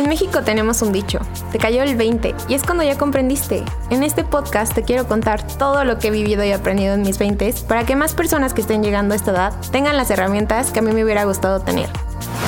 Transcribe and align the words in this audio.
En 0.00 0.08
México 0.08 0.40
tenemos 0.42 0.80
un 0.80 0.92
dicho, 0.92 1.18
te 1.52 1.58
cayó 1.58 1.82
el 1.82 1.94
20 1.94 2.34
y 2.48 2.54
es 2.54 2.62
cuando 2.62 2.82
ya 2.82 2.96
comprendiste. 2.96 3.62
En 3.90 4.02
este 4.02 4.24
podcast 4.24 4.72
te 4.72 4.82
quiero 4.82 5.06
contar 5.06 5.46
todo 5.58 5.84
lo 5.84 5.98
que 5.98 6.08
he 6.08 6.10
vivido 6.10 6.42
y 6.42 6.52
aprendido 6.52 6.94
en 6.94 7.02
mis 7.02 7.18
20 7.18 7.52
para 7.68 7.84
que 7.84 7.96
más 7.96 8.14
personas 8.14 8.54
que 8.54 8.62
estén 8.62 8.82
llegando 8.82 9.12
a 9.12 9.18
esta 9.18 9.32
edad 9.32 9.52
tengan 9.72 9.98
las 9.98 10.10
herramientas 10.10 10.70
que 10.70 10.78
a 10.78 10.82
mí 10.82 10.92
me 10.92 11.04
hubiera 11.04 11.24
gustado 11.24 11.60
tener. 11.60 11.90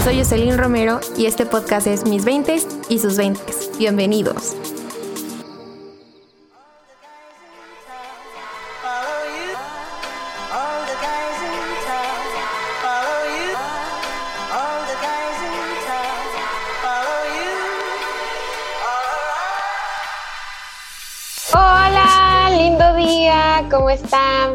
Soy 0.02 0.16
Jocelyn 0.16 0.56
Romero 0.56 1.00
y 1.18 1.26
este 1.26 1.44
podcast 1.44 1.86
es 1.86 2.06
Mis 2.06 2.24
20 2.24 2.56
y 2.88 2.98
sus 2.98 3.18
20. 3.18 3.42
Bienvenidos. 3.78 4.56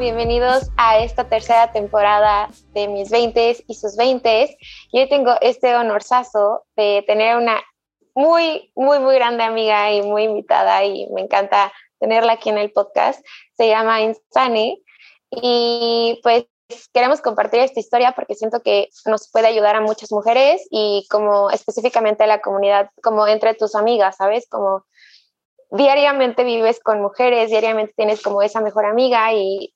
Bienvenidos 0.07 0.71
a 0.77 0.99
esta 0.99 1.27
tercera 1.27 1.73
temporada 1.73 2.47
de 2.73 2.87
Mis 2.87 3.09
20 3.09 3.65
y 3.67 3.73
sus 3.73 3.97
20. 3.97 4.57
Y 4.93 5.01
hoy 5.01 5.09
tengo 5.09 5.33
este 5.41 5.75
honorazo 5.75 6.63
de 6.77 7.03
tener 7.05 7.35
una 7.35 7.61
muy, 8.15 8.71
muy, 8.73 8.99
muy 8.99 9.15
grande 9.15 9.43
amiga 9.43 9.91
y 9.91 10.01
muy 10.03 10.23
invitada 10.23 10.85
y 10.85 11.09
me 11.09 11.19
encanta 11.19 11.73
tenerla 11.99 12.31
aquí 12.31 12.47
en 12.47 12.57
el 12.57 12.71
podcast. 12.71 13.21
Se 13.57 13.67
llama 13.67 13.99
Insane 13.99 14.81
y 15.29 16.21
pues 16.23 16.45
queremos 16.93 17.19
compartir 17.19 17.59
esta 17.59 17.81
historia 17.81 18.13
porque 18.13 18.35
siento 18.35 18.61
que 18.61 18.87
nos 19.05 19.29
puede 19.29 19.47
ayudar 19.47 19.75
a 19.75 19.81
muchas 19.81 20.13
mujeres 20.13 20.65
y 20.71 21.05
como 21.09 21.49
específicamente 21.49 22.23
a 22.23 22.27
la 22.27 22.39
comunidad, 22.39 22.91
como 23.03 23.27
entre 23.27 23.55
tus 23.55 23.75
amigas, 23.75 24.15
¿sabes? 24.15 24.47
Como 24.49 24.85
diariamente 25.69 26.45
vives 26.45 26.79
con 26.79 27.01
mujeres, 27.01 27.49
diariamente 27.49 27.93
tienes 27.97 28.21
como 28.21 28.41
esa 28.41 28.61
mejor 28.61 28.85
amiga 28.85 29.33
y 29.33 29.73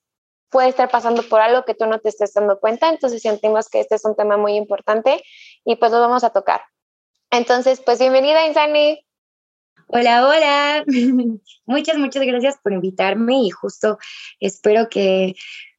puede 0.52 0.68
estar 0.68 0.90
pasando 0.90 1.22
por 1.24 1.40
algo 1.40 1.64
que 1.64 1.74
tú 1.74 1.86
no 1.86 1.98
te 1.98 2.10
estés 2.10 2.34
dando 2.34 2.60
cuenta, 2.60 2.88
entonces 2.88 3.22
sentimos 3.22 3.68
que 3.68 3.80
este 3.80 3.96
es 3.96 4.04
un 4.04 4.14
tema 4.14 4.36
muy 4.36 4.54
importante 4.54 5.22
y 5.64 5.76
pues 5.76 5.90
lo 5.90 6.00
vamos 6.00 6.22
a 6.22 6.30
tocar. 6.30 6.60
Entonces, 7.30 7.80
pues 7.84 7.98
bienvenida, 7.98 8.46
Insani. 8.46 9.04
Hola, 9.88 10.26
hola. 10.26 10.84
muchas, 11.66 11.96
muchas 11.96 12.22
gracias 12.24 12.56
por 12.62 12.72
invitarme 12.72 13.42
y 13.42 13.50
justo 13.50 13.98
espero 14.38 14.88
que 14.88 15.34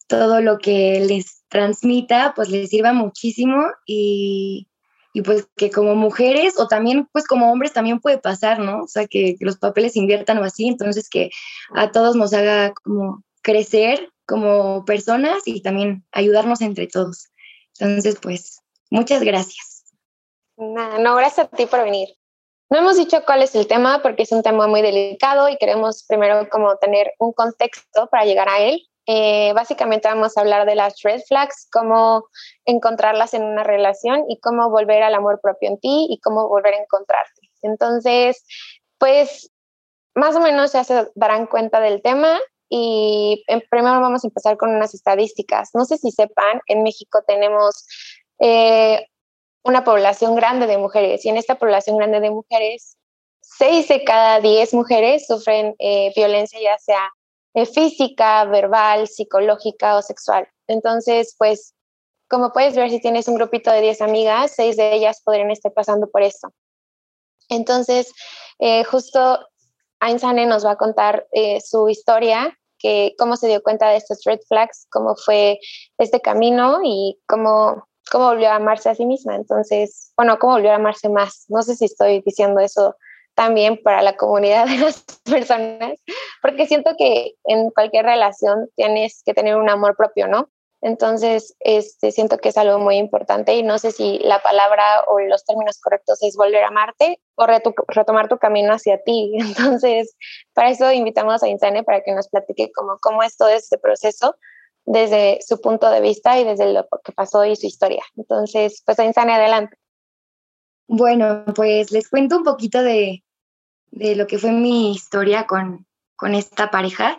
todo 0.08 0.42
lo 0.42 0.58
que 0.58 1.00
les 1.08 1.44
transmita 1.48 2.34
pues 2.36 2.50
les 2.50 2.70
sirva 2.70 2.94
muchísimo 2.94 3.64
y, 3.86 4.68
y 5.14 5.22
pues 5.22 5.48
que 5.56 5.70
como 5.70 5.96
mujeres 5.96 6.60
o 6.60 6.68
también 6.68 7.08
pues 7.12 7.28
como 7.28 7.52
hombres 7.52 7.74
también 7.74 8.00
puede 8.00 8.18
pasar, 8.18 8.60
¿no? 8.60 8.82
O 8.84 8.88
sea, 8.88 9.08
que, 9.08 9.36
los 9.40 9.58
papeles 9.58 9.96
inviertan 9.96 10.40
o 10.40 10.44
así, 10.44 10.68
entonces 10.68 11.10
que 11.10 11.30
a 11.76 11.92
todos 11.92 12.16
nos 12.16 12.34
haga 12.34 12.74
como 12.74 13.24
crecer 13.42 14.10
como 14.26 14.86
personas 14.86 15.44
y 15.46 15.62
también 15.62 16.06
ayudarnos 16.12 16.62
entre 16.62 16.88
todos. 16.88 17.30
Entonces, 17.80 18.18
pues, 18.22 18.62
muchas 18.90 19.24
gracias. 19.24 19.86
no, 20.58 21.16
gracias 21.16 21.48
a 21.48 21.56
ti 21.56 21.66
por 21.66 21.84
venir. 21.84 22.10
No 22.70 22.80
hemos 22.80 22.98
dicho 22.98 23.24
cuál 23.26 23.44
es 23.44 23.54
el 23.56 23.68
tema 23.68 24.02
porque 24.02 24.24
es 24.24 24.32
un 24.32 24.42
tema 24.42 24.68
muy 24.68 24.82
delicado 24.82 25.48
y 25.48 25.58
queremos 25.58 26.06
primero 26.08 26.50
como 26.50 26.76
tener 26.78 27.14
un 27.20 27.32
contexto 27.34 28.08
para 28.10 28.26
llegar 28.26 28.50
a 28.50 28.60
él. 28.60 28.82
Eh, 29.06 29.52
básicamente 29.54 30.08
vamos 30.08 30.38
a 30.38 30.42
hablar 30.42 30.66
de 30.66 30.76
las 30.76 31.02
red 31.04 31.22
flags, 31.28 31.68
cómo 31.72 32.26
encontrarlas 32.66 33.34
en 33.34 33.44
una 33.44 33.64
relación 33.64 34.24
y 34.30 34.40
cómo 34.40 34.70
volver 34.70 35.04
al 35.04 35.14
amor 35.14 35.40
propio 35.42 35.70
en 35.70 35.80
ti 35.80 36.08
y 36.10 36.20
cómo 36.20 36.48
volver 36.48 36.74
a 36.74 36.82
encontrarte. 36.82 37.42
Entonces, 37.62 38.44
pues 38.98 39.52
más 40.16 40.36
o 40.36 40.40
menos 40.40 40.74
ya 40.74 40.84
se 40.84 41.12
darán 41.16 41.48
cuenta 41.48 41.80
del 41.80 42.02
tema 42.02 42.40
y 42.76 43.44
en 43.46 43.62
primero 43.70 44.02
vamos 44.02 44.24
a 44.24 44.28
empezar 44.28 44.58
con 44.58 44.72
unas 44.72 44.96
estadísticas. 44.96 45.70
No 45.76 45.86
sé 45.86 46.00
si 46.00 46.10
sepan, 46.10 46.60
en 46.66 46.82
México 46.82 47.22
tenemos 47.28 47.86
eh, 48.40 49.06
una 49.64 49.84
población 49.84 50.36
grande 50.36 50.66
de 50.66 50.80
mujeres 50.80 51.24
y 51.24 51.30
en 51.30 51.38
esta 51.38 51.54
población 51.54 51.98
grande 51.98 52.20
de 52.20 52.32
mujeres, 52.32 52.98
seis 53.42 53.88
de 53.90 54.04
cada 54.04 54.40
diez 54.40 54.74
mujeres 54.74 55.28
sufren 55.28 55.76
eh, 55.78 56.12
violencia 56.16 56.60
ya 56.60 56.76
sea 56.80 57.12
eh, 57.54 57.68
física, 57.68 58.44
verbal, 58.46 59.08
psicológica 59.08 59.96
o 59.96 60.02
sexual. 60.02 60.48
Entonces, 60.66 61.36
pues, 61.38 61.76
como 62.28 62.54
puedes 62.54 62.76
ver, 62.76 62.90
si 62.90 63.00
tienes 63.00 63.28
un 63.28 63.36
grupito 63.36 63.72
de 63.72 63.82
10 63.82 64.02
amigas, 64.02 64.54
seis 64.56 64.78
de 64.78 64.96
ellas 64.96 65.22
podrían 65.24 65.52
estar 65.52 65.72
pasando 65.74 66.10
por 66.10 66.24
esto. 66.24 66.52
Entonces, 67.50 68.12
eh, 68.58 68.84
justo 68.84 69.48
Ainsane 70.00 70.48
nos 70.48 70.66
va 70.66 70.72
a 70.72 70.78
contar 70.78 71.28
eh, 71.34 71.62
su 71.62 71.88
historia, 71.88 72.58
que 72.84 73.16
cómo 73.18 73.38
se 73.38 73.48
dio 73.48 73.64
cuenta 73.64 73.90
de 73.90 73.96
estos 73.96 74.22
red 74.26 74.40
flags, 74.48 74.86
cómo 74.92 75.16
fue 75.16 75.58
este 75.98 76.20
camino 76.20 76.82
y 76.84 77.18
cómo, 77.28 77.88
cómo 78.12 78.28
volvió 78.28 78.50
a 78.50 78.56
amarse 78.56 78.90
a 78.90 78.96
sí 78.96 79.06
misma. 79.06 79.36
Entonces, 79.36 80.12
bueno, 80.18 80.38
cómo 80.38 80.54
volvió 80.54 80.72
a 80.72 80.76
amarse 80.76 81.10
más. 81.10 81.46
No 81.48 81.64
sé 81.64 81.76
si 81.76 81.86
estoy 81.86 82.22
diciendo 82.26 82.60
eso 82.60 82.96
también 83.36 83.82
para 83.82 84.02
la 84.02 84.18
comunidad 84.18 84.68
de 84.68 84.78
las 84.78 85.04
personas, 85.24 85.98
porque 86.42 86.68
siento 86.68 86.92
que 86.98 87.34
en 87.46 87.72
cualquier 87.72 88.06
relación 88.06 88.70
tienes 88.76 89.24
que 89.26 89.34
tener 89.34 89.56
un 89.56 89.70
amor 89.70 89.96
propio, 89.96 90.28
¿no? 90.28 90.50
Entonces, 90.86 91.56
este, 91.62 92.12
siento 92.12 92.40
que 92.40 92.50
es 92.50 92.58
algo 92.58 92.78
muy 92.78 92.98
importante 92.98 93.56
y 93.56 93.64
no 93.64 93.78
sé 93.78 93.92
si 93.92 94.20
la 94.20 94.44
palabra 94.44 95.06
o 95.08 95.18
los 95.22 95.46
términos 95.46 95.80
correctos 95.80 96.22
es 96.22 96.36
volver 96.36 96.62
a 96.66 96.68
amarte 96.68 97.22
o 97.36 97.46
retomar 97.88 98.28
tu 98.28 98.38
camino 98.38 98.74
hacia 98.74 99.02
ti. 99.02 99.32
Entonces, 99.40 100.14
para 100.54 100.72
eso 100.72 100.92
invitamos 100.92 101.42
a 101.42 101.48
Insane 101.48 101.84
para 101.84 102.02
que 102.02 102.14
nos 102.14 102.28
platique 102.28 102.70
cómo, 102.76 102.98
cómo 103.02 103.24
es 103.24 103.38
todo 103.38 103.48
este 103.48 103.78
proceso 103.78 104.36
desde 104.84 105.40
su 105.48 105.62
punto 105.62 105.90
de 105.90 106.02
vista 106.02 106.38
y 106.38 106.44
desde 106.44 106.74
lo 106.74 106.86
que 107.02 107.14
pasó 107.14 107.46
y 107.46 107.56
su 107.56 107.66
historia. 107.66 108.04
Entonces, 108.18 108.84
pues 108.86 109.00
Insane, 109.00 109.36
adelante. 109.36 109.78
Bueno, 110.90 111.46
pues 111.56 111.92
les 111.92 112.10
cuento 112.10 112.36
un 112.36 112.44
poquito 112.44 112.84
de, 112.84 113.24
lo 113.92 114.28
que 114.28 114.38
fue 114.38 114.52
mi 114.52 114.92
historia 114.92 115.48
con, 115.48 115.88
con 116.18 116.36
esta 116.36 116.72
pareja. 116.72 117.18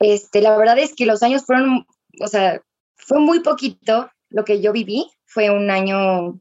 Este, 0.00 0.42
la 0.42 0.56
verdad 0.56 0.80
es 0.80 0.96
que 0.96 1.06
los 1.06 1.22
años 1.22 1.44
fueron, 1.46 1.86
o 2.20 2.26
sea, 2.26 2.60
fue 2.98 3.20
muy 3.20 3.40
poquito 3.40 4.10
lo 4.28 4.44
que 4.44 4.60
yo 4.60 4.72
viví. 4.72 5.10
Fue 5.24 5.50
un 5.50 5.70
año, 5.70 6.40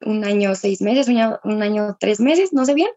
un 0.00 0.24
año 0.24 0.54
seis 0.54 0.80
meses, 0.80 1.08
un 1.08 1.18
año, 1.18 1.38
un 1.42 1.96
tres 1.98 2.20
meses, 2.20 2.52
no 2.52 2.64
sé 2.64 2.74
bien. 2.74 2.90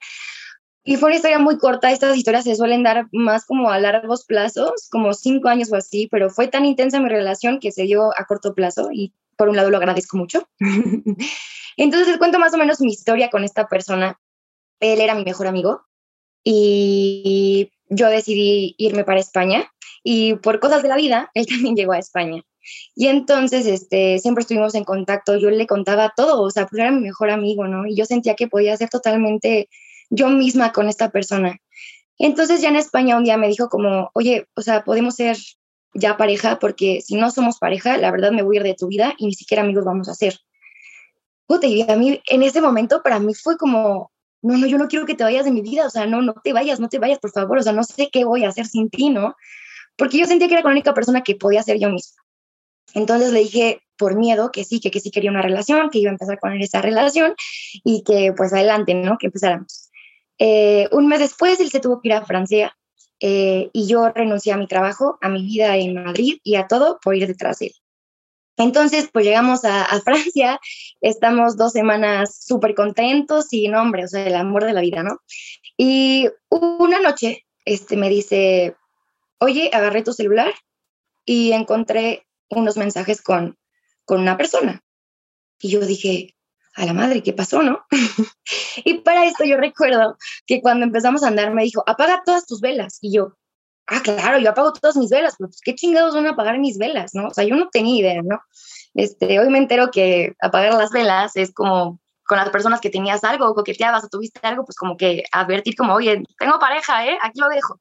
Y 0.83 0.95
fue 0.97 1.07
una 1.07 1.15
historia 1.17 1.39
muy 1.39 1.57
corta. 1.57 1.91
Estas 1.91 2.17
historias 2.17 2.45
se 2.45 2.55
suelen 2.55 2.83
dar 2.83 3.07
más 3.11 3.45
como 3.45 3.69
a 3.69 3.79
largos 3.79 4.25
plazos, 4.25 4.88
como 4.89 5.13
cinco 5.13 5.49
años 5.49 5.71
o 5.71 5.75
así, 5.75 6.07
pero 6.09 6.29
fue 6.29 6.47
tan 6.47 6.65
intensa 6.65 6.99
mi 6.99 7.09
relación 7.09 7.59
que 7.59 7.71
se 7.71 7.83
dio 7.83 8.11
a 8.17 8.25
corto 8.25 8.53
plazo 8.53 8.89
y 8.91 9.13
por 9.38 9.49
un 9.49 9.55
lado 9.55 9.69
lo 9.69 9.77
agradezco 9.77 10.17
mucho. 10.17 10.47
Entonces 11.77 12.07
les 12.07 12.17
cuento 12.17 12.39
más 12.39 12.53
o 12.53 12.57
menos 12.57 12.81
mi 12.81 12.91
historia 12.91 13.29
con 13.29 13.43
esta 13.43 13.67
persona. 13.67 14.19
Él 14.79 14.99
era 15.01 15.15
mi 15.15 15.23
mejor 15.23 15.47
amigo 15.47 15.81
y 16.43 17.71
yo 17.88 18.07
decidí 18.07 18.75
irme 18.77 19.03
para 19.03 19.19
España 19.19 19.69
y 20.03 20.35
por 20.35 20.59
cosas 20.59 20.81
de 20.81 20.89
la 20.89 20.95
vida, 20.95 21.29
él 21.33 21.45
también 21.47 21.75
llegó 21.75 21.93
a 21.93 21.99
España. 21.99 22.43
Y 22.96 23.07
entonces, 23.07 23.66
este, 23.66 24.19
siempre 24.19 24.41
estuvimos 24.41 24.75
en 24.75 24.84
contacto, 24.84 25.38
yo 25.38 25.50
le 25.50 25.68
contaba 25.68 26.13
todo, 26.16 26.41
o 26.41 26.52
sea, 26.52 26.68
pues 26.68 26.80
era 26.80 26.91
mi 26.91 27.02
mejor 27.02 27.30
amigo, 27.30 27.68
¿no? 27.68 27.85
Y 27.85 27.96
yo 27.96 28.06
sentía 28.06 28.35
que 28.35 28.47
podía 28.47 28.78
ser 28.78 28.90
totalmente 28.90 29.69
yo 30.09 30.30
misma 30.30 30.72
con 30.72 30.90
esta 30.90 31.09
persona. 31.09 31.57
Entonces 32.18 32.62
ya 32.62 32.69
en 32.69 32.75
España 32.75 33.18
un 33.18 33.24
día 33.24 33.38
me 33.38 33.47
dijo 33.47 33.69
como, 33.69 34.12
oye, 34.13 34.47
o 34.56 34.62
sea, 34.62 34.84
podemos 34.84 35.16
ser 35.16 35.38
ya 35.94 36.18
pareja, 36.18 36.59
porque 36.59 37.01
si 37.01 37.16
no 37.16 37.31
somos 37.31 37.60
pareja, 37.60 37.98
la 37.98 38.12
verdad 38.12 38.31
me 38.31 38.44
voy 38.44 38.57
a 38.57 38.60
ir 38.60 38.63
de 38.63 38.75
tu 38.75 38.88
vida 38.88 39.13
y 39.18 39.27
ni 39.27 39.33
siquiera 39.33 39.63
amigos 39.63 39.86
vamos 39.86 40.10
a 40.10 40.15
ser 40.15 40.36
y 41.63 41.89
a 41.89 41.95
mí 41.95 42.22
en 42.27 42.44
ese 42.44 42.62
momento 42.62 43.01
para 43.01 43.19
mí 43.19 43.33
fue 43.33 43.57
como, 43.57 44.12
no, 44.42 44.57
no, 44.57 44.68
yo 44.68 44.77
no 44.77 44.88
quiero 44.88 45.06
que 45.06 45.15
te 45.15 45.24
vayas 45.24 45.45
de 45.45 45.51
mi 45.51 45.62
vida, 45.62 45.88
o 45.88 45.89
sea, 45.89 46.06
no, 46.06 46.22
no 46.22 46.33
te 46.44 46.54
vayas, 46.54 46.80
no 46.80 46.89
te 46.89 47.00
vayas, 47.00 47.19
por 47.19 47.31
favor, 47.31 47.57
o 47.57 47.63
sea, 47.63 47.74
no 47.74 47.83
sé 47.83 48.10
qué 48.12 48.24
voy 48.24 48.45
a 48.45 48.50
hacer 48.50 48.68
sin 48.68 48.89
ti, 48.89 49.10
¿no? 49.10 49.36
Porque 49.98 50.18
yo 50.18 50.25
sentía 50.25 50.48
que 50.48 50.54
era 50.54 50.63
la 50.63 50.72
única 50.72 50.94
persona 50.94 51.22
que 51.24 51.36
podía 51.36 51.63
ser 51.63 51.80
yo 51.80 51.89
misma. 51.89 52.22
Entonces 52.94 53.31
le 53.31 53.39
dije 53.41 53.81
por 53.97 54.15
miedo 54.15 54.51
que 54.51 54.63
sí, 54.63 54.80
que, 54.80 54.91
que 54.91 55.00
sí 55.00 55.12
quería 55.12 55.31
una 55.31 55.41
relación, 55.41 55.89
que 55.89 56.00
iba 56.00 56.09
a 56.09 56.13
empezar 56.13 56.39
con 56.39 56.59
esa 56.62 56.81
relación 56.81 57.36
y 57.83 58.03
que 58.03 58.33
pues 58.36 58.53
adelante, 58.53 58.94
¿no? 58.94 59.18
Que 59.18 59.27
empezáramos. 59.27 59.89
Eh, 60.39 60.88
un 60.91 61.07
mes 61.07 61.19
después 61.19 61.59
él 61.59 61.69
se 61.69 61.81
tuvo 61.81 62.01
que 62.01 62.07
ir 62.07 62.13
a 62.13 62.25
Francia 62.25 62.75
eh, 63.19 63.69
y 63.74 63.88
yo 63.88 64.09
renuncié 64.09 64.53
a 64.53 64.57
mi 64.57 64.68
trabajo, 64.68 65.18
a 65.21 65.27
mi 65.27 65.44
vida 65.44 65.75
en 65.75 66.01
Madrid 66.01 66.39
y 66.44 66.56
a 66.56 66.68
todo 66.68 67.00
por 67.03 67.15
ir 67.15 67.27
detrás 67.27 67.59
de 67.59 67.68
él. 67.68 67.74
Entonces, 68.57 69.09
pues 69.12 69.25
llegamos 69.25 69.63
a, 69.63 69.86
Francia, 70.03 70.59
estamos 71.01 71.56
dos 71.56 71.71
semanas 71.71 72.44
súper 72.45 72.75
contentos 72.75 73.53
y 73.53 73.69
no, 73.69 73.81
hombre, 73.81 74.03
o 74.03 74.07
sea, 74.07 74.25
el 74.25 74.36
amor 74.36 74.65
de 74.65 74.74
la 74.74 74.81
vida, 74.81 75.01
¿no? 75.01 75.19
Y 75.77 76.30
una 76.50 77.00
noche 77.00 77.45
este, 77.63 77.95
me 77.95 78.09
dice, 78.09 78.75
oye, 79.39 79.69
agarré 79.71 80.03
tu 80.03 80.12
celular 80.12 80.53
y 81.25 81.53
encontré 81.53 82.27
unos 82.50 82.78
mensajes 82.78 83.22
con, 83.22 83.57
con 84.06 84.22
una 84.22 84.38
persona. 84.38 84.81
Y 85.60 85.69
yo 85.69 85.80
dije, 85.81 86.36
a 86.75 86.86
la 86.86 86.94
madre, 86.94 87.22
¿qué 87.24 87.34
pasó, 87.34 87.62
no? 87.62 87.86
y 88.86 88.96
para 89.00 89.25
esto 89.25 89.44
yo 89.44 89.57
recuerdo 89.57 90.18
que 90.46 90.62
cuando 90.62 90.86
empezamos 90.86 91.24
a 91.24 91.28
andar 91.28 91.54
me 91.54 91.63
dijo, 91.63 91.84
apaga 91.86 92.24
todas 92.25 92.46
tus 92.46 92.62
velas. 92.62 93.00
Y 93.01 93.13
yo, 93.13 93.38
ah, 93.88 94.01
claro, 94.01 94.40
yo 94.40 94.50
apago 94.50 94.74
todas 94.74 94.96
mis 94.96 95.10
velas, 95.10 95.36
pero 95.38 95.50
pues 95.50 95.62
qué 95.63 95.75
chingados 95.75 96.16
van 96.16 96.28
a 96.28 96.31
apagar 96.31 96.60
mis 96.60 96.78
velas, 96.78 97.13
¿no? 97.13 97.28
O 97.28 97.34
sea, 97.34 97.44
yo 97.44 97.56
no 97.56 97.69
tenía 97.69 98.00
idea, 98.00 98.22
¿no? 98.22 98.40
Este, 98.94 99.40
hoy 99.40 99.50
me 99.50 99.57
entero 99.57 99.92
que 99.92 100.34
apagar 100.42 100.74
las 100.74 100.92
velas 100.92 101.36
es 101.36 101.54
como 101.54 102.00
con 102.25 102.38
las 102.38 102.50
personas 102.50 102.80
que 102.80 102.92
tenías 102.92 103.24
algo, 103.24 103.56
coqueteabas 103.56 104.04
o 104.04 104.07
tuviste 104.07 104.40
algo, 104.44 104.63
pues 104.63 104.78
como 104.78 104.96
que 104.98 105.24
advertir 105.31 105.75
como, 105.75 105.96
oye, 105.96 106.24
tengo 106.38 106.60
pareja, 106.60 107.07
¿eh? 107.07 107.18
Aquí 107.24 107.40
lo 107.40 107.50
dejo. 107.50 107.80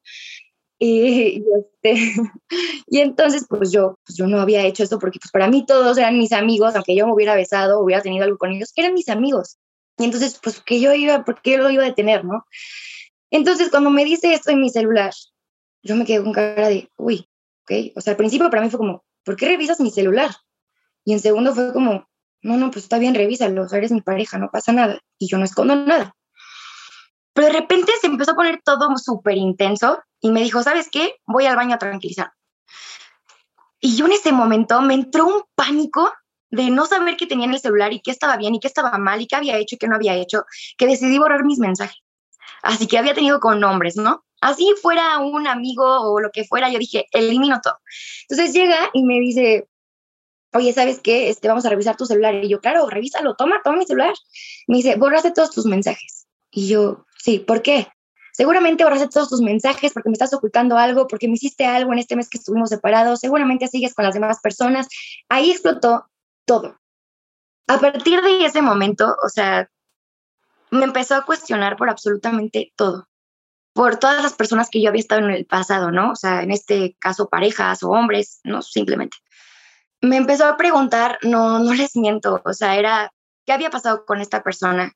Y, 0.81 1.43
este, 1.57 1.93
y 2.87 2.99
entonces, 2.99 3.45
pues 3.49 3.71
yo, 3.71 3.99
pues 4.05 4.17
yo 4.17 4.27
no 4.27 4.39
había 4.39 4.65
hecho 4.65 4.83
eso 4.83 4.97
porque 4.97 5.19
pues 5.19 5.31
para 5.31 5.49
mí 5.49 5.65
todos 5.65 5.97
eran 5.97 6.17
mis 6.17 6.31
amigos, 6.31 6.75
aunque 6.75 6.95
yo 6.95 7.05
me 7.05 7.13
hubiera 7.13 7.35
besado, 7.35 7.81
hubiera 7.81 8.01
tenido 8.01 8.23
algo 8.23 8.37
con 8.37 8.51
ellos, 8.51 8.71
eran 8.75 8.93
mis 8.93 9.09
amigos. 9.09 9.57
Y 9.97 10.05
entonces, 10.05 10.39
pues 10.41 10.61
que 10.61 10.79
yo 10.79 10.93
iba, 10.93 11.25
porque 11.25 11.51
yo 11.51 11.57
lo 11.57 11.69
iba 11.69 11.83
a 11.83 11.87
detener, 11.87 12.23
¿no? 12.23 12.45
Entonces, 13.29 13.69
cuando 13.69 13.89
me 13.89 14.05
dice 14.05 14.33
esto 14.33 14.51
en 14.51 14.61
mi 14.61 14.69
celular, 14.69 15.13
yo 15.83 15.95
me 15.95 16.05
quedé 16.05 16.23
con 16.23 16.31
cara 16.31 16.69
de, 16.69 16.89
uy, 16.97 17.29
ok. 17.63 17.97
O 17.97 18.01
sea, 18.01 18.11
al 18.11 18.17
principio 18.17 18.49
para 18.49 18.63
mí 18.63 18.69
fue 18.69 18.79
como, 18.79 19.03
¿por 19.25 19.35
qué 19.35 19.47
revisas 19.47 19.81
mi 19.81 19.91
celular? 19.91 20.31
Y 21.03 21.11
en 21.11 21.19
segundo 21.19 21.53
fue 21.53 21.73
como, 21.73 22.07
no, 22.41 22.57
no, 22.57 22.71
pues 22.71 22.85
está 22.85 22.97
bien, 22.97 23.13
revísalo, 23.13 23.67
eres 23.69 23.91
mi 23.91 24.01
pareja, 24.01 24.37
no 24.37 24.49
pasa 24.49 24.71
nada. 24.71 24.99
Y 25.17 25.27
yo 25.27 25.37
no 25.37 25.43
escondo 25.43 25.75
nada. 25.75 26.15
Pero 27.33 27.47
de 27.47 27.53
repente 27.53 27.91
se 27.99 28.07
empezó 28.07 28.31
a 28.31 28.35
poner 28.35 28.61
todo 28.63 28.95
súper 28.97 29.37
intenso 29.37 29.99
y 30.21 30.31
me 30.31 30.41
dijo, 30.41 30.63
¿sabes 30.63 30.89
qué? 30.91 31.15
Voy 31.25 31.45
al 31.45 31.55
baño 31.55 31.75
a 31.75 31.79
tranquilizar. 31.79 32.31
Y 33.79 33.95
yo 33.95 34.05
en 34.05 34.13
ese 34.13 34.31
momento 34.31 34.81
me 34.81 34.93
entró 34.93 35.25
un 35.25 35.43
pánico 35.55 36.11
de 36.51 36.69
no 36.69 36.85
saber 36.85 37.15
qué 37.15 37.27
tenía 37.27 37.45
en 37.45 37.53
el 37.53 37.59
celular 37.59 37.93
y 37.93 38.01
qué 38.01 38.11
estaba 38.11 38.35
bien 38.35 38.55
y 38.55 38.59
qué 38.59 38.67
estaba 38.67 38.97
mal 38.97 39.21
y 39.21 39.27
qué 39.27 39.35
había 39.35 39.57
hecho 39.57 39.75
y 39.75 39.77
qué 39.77 39.87
no 39.87 39.95
había 39.95 40.15
hecho, 40.15 40.43
que 40.77 40.87
decidí 40.87 41.17
borrar 41.17 41.45
mis 41.45 41.59
mensajes. 41.59 42.01
Así 42.63 42.87
que 42.87 42.97
había 42.97 43.13
tenido 43.13 43.39
con 43.39 43.59
nombres, 43.59 43.95
¿no? 43.95 44.25
Así 44.41 44.73
fuera 44.81 45.19
un 45.19 45.47
amigo 45.47 45.85
o 45.85 46.19
lo 46.19 46.31
que 46.31 46.43
fuera, 46.43 46.69
yo 46.69 46.79
dije, 46.79 47.05
elimino 47.11 47.59
todo. 47.61 47.77
Entonces 48.27 48.53
llega 48.53 48.89
y 48.93 49.03
me 49.03 49.19
dice, 49.19 49.67
oye, 50.53 50.73
¿sabes 50.73 50.99
qué? 50.99 51.29
Este, 51.29 51.47
vamos 51.47 51.65
a 51.65 51.69
revisar 51.69 51.95
tu 51.95 52.05
celular. 52.05 52.35
Y 52.43 52.49
yo, 52.49 52.59
claro, 52.59 52.89
revísalo, 52.89 53.35
toma, 53.35 53.61
toma 53.63 53.77
mi 53.77 53.85
celular. 53.85 54.13
Me 54.67 54.77
dice, 54.77 54.95
borraste 54.95 55.31
todos 55.31 55.51
tus 55.51 55.65
mensajes. 55.65 56.27
Y 56.51 56.67
yo, 56.67 57.05
sí, 57.17 57.39
¿por 57.39 57.61
qué? 57.61 57.87
Seguramente 58.39 58.85
borraste 58.85 59.09
todos 59.09 59.27
tus 59.27 59.41
mensajes 59.41 59.91
porque 59.91 60.07
me 60.07 60.13
estás 60.13 60.33
ocultando 60.33 60.77
algo, 60.77 61.07
porque 61.07 61.27
me 61.27 61.33
hiciste 61.33 61.65
algo 61.65 61.91
en 61.91 61.99
este 61.99 62.15
mes 62.15 62.29
que 62.29 62.37
estuvimos 62.37 62.69
separados, 62.69 63.19
seguramente 63.19 63.67
sigues 63.67 63.93
con 63.93 64.05
las 64.05 64.13
demás 64.13 64.39
personas. 64.39 64.87
Ahí 65.27 65.51
explotó 65.51 66.05
todo. 66.45 66.79
A 67.67 67.79
partir 67.81 68.21
de 68.21 68.45
ese 68.45 68.61
momento, 68.61 69.13
o 69.21 69.27
sea, 69.27 69.69
me 70.71 70.85
empezó 70.85 71.15
a 71.15 71.25
cuestionar 71.25 71.75
por 71.75 71.89
absolutamente 71.89 72.71
todo, 72.77 73.09
por 73.73 73.97
todas 73.97 74.23
las 74.23 74.35
personas 74.35 74.69
que 74.69 74.81
yo 74.81 74.87
había 74.87 75.01
estado 75.01 75.27
en 75.27 75.31
el 75.31 75.45
pasado, 75.45 75.91
¿no? 75.91 76.11
O 76.11 76.15
sea, 76.15 76.41
en 76.41 76.51
este 76.51 76.95
caso 76.97 77.27
parejas 77.27 77.83
o 77.83 77.89
hombres, 77.89 78.39
no, 78.45 78.61
simplemente. 78.61 79.17
Me 79.99 80.15
empezó 80.15 80.45
a 80.45 80.55
preguntar, 80.55 81.19
no, 81.23 81.59
no 81.59 81.73
les 81.73 81.97
miento, 81.97 82.41
o 82.45 82.53
sea, 82.53 82.77
era, 82.77 83.11
¿qué 83.45 83.51
había 83.51 83.69
pasado 83.69 84.05
con 84.05 84.21
esta 84.21 84.43
persona? 84.43 84.93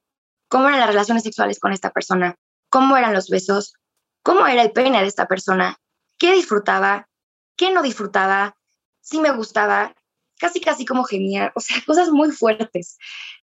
¿Cómo 0.47 0.69
eran 0.69 0.79
las 0.79 0.87
relaciones 0.87 1.23
sexuales 1.23 1.59
con 1.59 1.73
esta 1.73 1.89
persona? 1.89 2.37
¿Cómo 2.73 2.97
eran 2.97 3.13
los 3.13 3.29
besos? 3.29 3.75
¿Cómo 4.23 4.47
era 4.47 4.63
el 4.63 4.71
pene 4.71 4.99
de 4.99 5.05
esta 5.05 5.27
persona? 5.27 5.77
¿Qué 6.17 6.33
disfrutaba? 6.33 7.07
¿Qué 7.55 7.71
no 7.71 7.83
disfrutaba? 7.83 8.57
¿Si 8.99 9.19
me 9.19 9.31
gustaba? 9.31 9.93
Casi, 10.39 10.59
casi 10.59 10.83
como 10.83 11.03
genial, 11.03 11.51
o 11.53 11.59
sea, 11.59 11.77
cosas 11.85 12.09
muy 12.09 12.31
fuertes. 12.31 12.97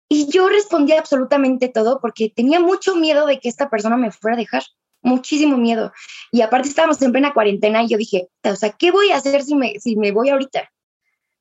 Y 0.09 0.29
yo 0.29 0.49
respondía 0.49 0.99
absolutamente 0.99 1.69
todo 1.69 2.01
porque 2.01 2.33
tenía 2.35 2.59
mucho 2.59 2.97
miedo 2.97 3.25
de 3.25 3.39
que 3.39 3.47
esta 3.47 3.69
persona 3.69 3.95
me 3.95 4.11
fuera 4.11 4.35
a 4.35 4.39
dejar, 4.39 4.63
muchísimo 5.01 5.55
miedo. 5.55 5.93
Y 6.33 6.41
aparte 6.41 6.67
estábamos 6.67 7.01
en 7.01 7.13
plena 7.13 7.33
cuarentena 7.33 7.81
y 7.81 7.87
yo 7.87 7.97
dije, 7.97 8.27
o 8.43 8.57
sea, 8.57 8.71
¿qué 8.71 8.91
voy 8.91 9.11
a 9.11 9.17
hacer 9.19 9.41
si 9.43 9.55
me, 9.55 9.79
si 9.79 9.95
me 9.95 10.11
voy 10.11 10.31
ahorita? 10.31 10.69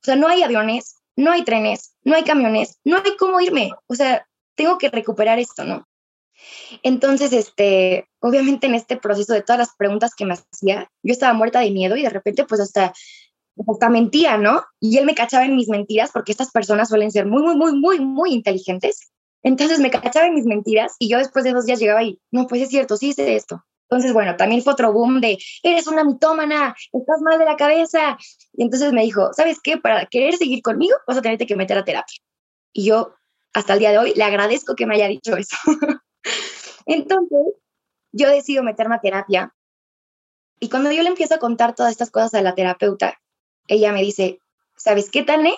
O 0.02 0.04
sea, 0.04 0.14
no 0.14 0.28
hay 0.28 0.44
aviones, 0.44 1.02
no 1.16 1.32
hay 1.32 1.42
trenes, 1.42 1.96
no 2.04 2.14
hay 2.14 2.22
camiones, 2.22 2.78
no 2.84 2.98
hay 2.98 3.16
cómo 3.16 3.40
irme. 3.40 3.72
O 3.88 3.96
sea, 3.96 4.24
tengo 4.54 4.78
que 4.78 4.88
recuperar 4.88 5.40
esto, 5.40 5.64
¿no? 5.64 5.88
Entonces, 6.82 7.32
este, 7.32 8.08
obviamente 8.20 8.66
en 8.66 8.74
este 8.74 8.96
proceso 8.96 9.32
de 9.32 9.42
todas 9.42 9.58
las 9.58 9.76
preguntas 9.76 10.14
que 10.14 10.24
me 10.24 10.34
hacía, 10.34 10.90
yo 11.02 11.12
estaba 11.12 11.32
muerta 11.32 11.60
de 11.60 11.70
miedo 11.70 11.96
y 11.96 12.02
de 12.02 12.10
repente 12.10 12.44
pues 12.44 12.60
hasta 12.60 12.92
hasta 13.68 13.88
mentía, 13.88 14.38
¿no? 14.38 14.64
Y 14.80 14.98
él 14.98 15.04
me 15.04 15.14
cachaba 15.14 15.44
en 15.44 15.56
mis 15.56 15.68
mentiras 15.68 16.10
porque 16.12 16.32
estas 16.32 16.50
personas 16.50 16.88
suelen 16.88 17.10
ser 17.10 17.26
muy, 17.26 17.42
muy, 17.42 17.54
muy, 17.54 17.72
muy, 17.72 18.00
muy 18.00 18.32
inteligentes. 18.32 19.12
Entonces 19.42 19.78
me 19.78 19.90
cachaba 19.90 20.26
en 20.26 20.34
mis 20.34 20.46
mentiras 20.46 20.94
y 20.98 21.08
yo 21.08 21.18
después 21.18 21.44
de 21.44 21.52
dos 21.52 21.66
días 21.66 21.80
llegaba 21.80 22.02
y, 22.02 22.18
no, 22.30 22.46
pues 22.46 22.62
es 22.62 22.68
cierto, 22.68 22.96
sí 22.96 23.08
hice 23.08 23.34
esto. 23.34 23.64
Entonces, 23.90 24.14
bueno, 24.14 24.36
también 24.36 24.62
fue 24.62 24.72
otro 24.72 24.92
boom 24.92 25.20
de, 25.20 25.36
eres 25.62 25.86
una 25.86 26.02
mitómana, 26.02 26.74
estás 26.92 27.20
mal 27.20 27.38
de 27.38 27.44
la 27.44 27.56
cabeza. 27.56 28.16
Y 28.54 28.62
entonces 28.62 28.92
me 28.92 29.02
dijo, 29.02 29.30
¿sabes 29.34 29.60
qué? 29.62 29.76
Para 29.76 30.06
querer 30.06 30.36
seguir 30.36 30.62
conmigo 30.62 30.96
vas 31.06 31.18
a 31.18 31.22
tenerte 31.22 31.46
que 31.46 31.56
meter 31.56 31.76
a 31.76 31.84
terapia. 31.84 32.16
Y 32.72 32.86
yo, 32.86 33.14
hasta 33.52 33.74
el 33.74 33.80
día 33.80 33.90
de 33.90 33.98
hoy, 33.98 34.14
le 34.14 34.24
agradezco 34.24 34.74
que 34.74 34.86
me 34.86 34.94
haya 34.94 35.08
dicho 35.08 35.36
eso. 35.36 35.56
entonces, 36.86 37.54
yo 38.12 38.28
decido 38.28 38.62
meterme 38.62 38.96
a 38.96 39.00
terapia. 39.00 39.54
Y 40.60 40.68
cuando 40.68 40.92
yo 40.92 41.02
le 41.02 41.08
empiezo 41.08 41.34
a 41.34 41.38
contar 41.38 41.74
todas 41.74 41.92
estas 41.92 42.10
cosas 42.10 42.34
a 42.34 42.42
la 42.42 42.54
terapeuta, 42.54 43.20
ella 43.66 43.92
me 43.92 44.02
dice, 44.02 44.40
¿sabes 44.76 45.10
qué, 45.10 45.22
Tane? 45.22 45.54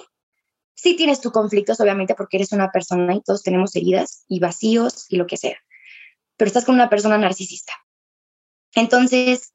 Sí 0.75 0.96
tienes 0.96 1.20
tus 1.20 1.32
conflictos, 1.32 1.81
obviamente, 1.81 2.14
porque 2.14 2.38
eres 2.38 2.52
una 2.52 2.70
persona 2.70 3.14
y 3.14 3.22
todos 3.22 3.43
tenemos 3.43 3.75
heridas 3.76 4.25
y 4.28 4.40
vacíos 4.40 5.06
y 5.08 5.16
lo 5.16 5.26
que 5.26 5.37
sea, 5.37 5.56
pero 6.37 6.49
estás 6.49 6.64
con 6.64 6.75
una 6.75 6.90
persona 6.90 7.19
narcisista. 7.19 7.72
Entonces, 8.75 9.52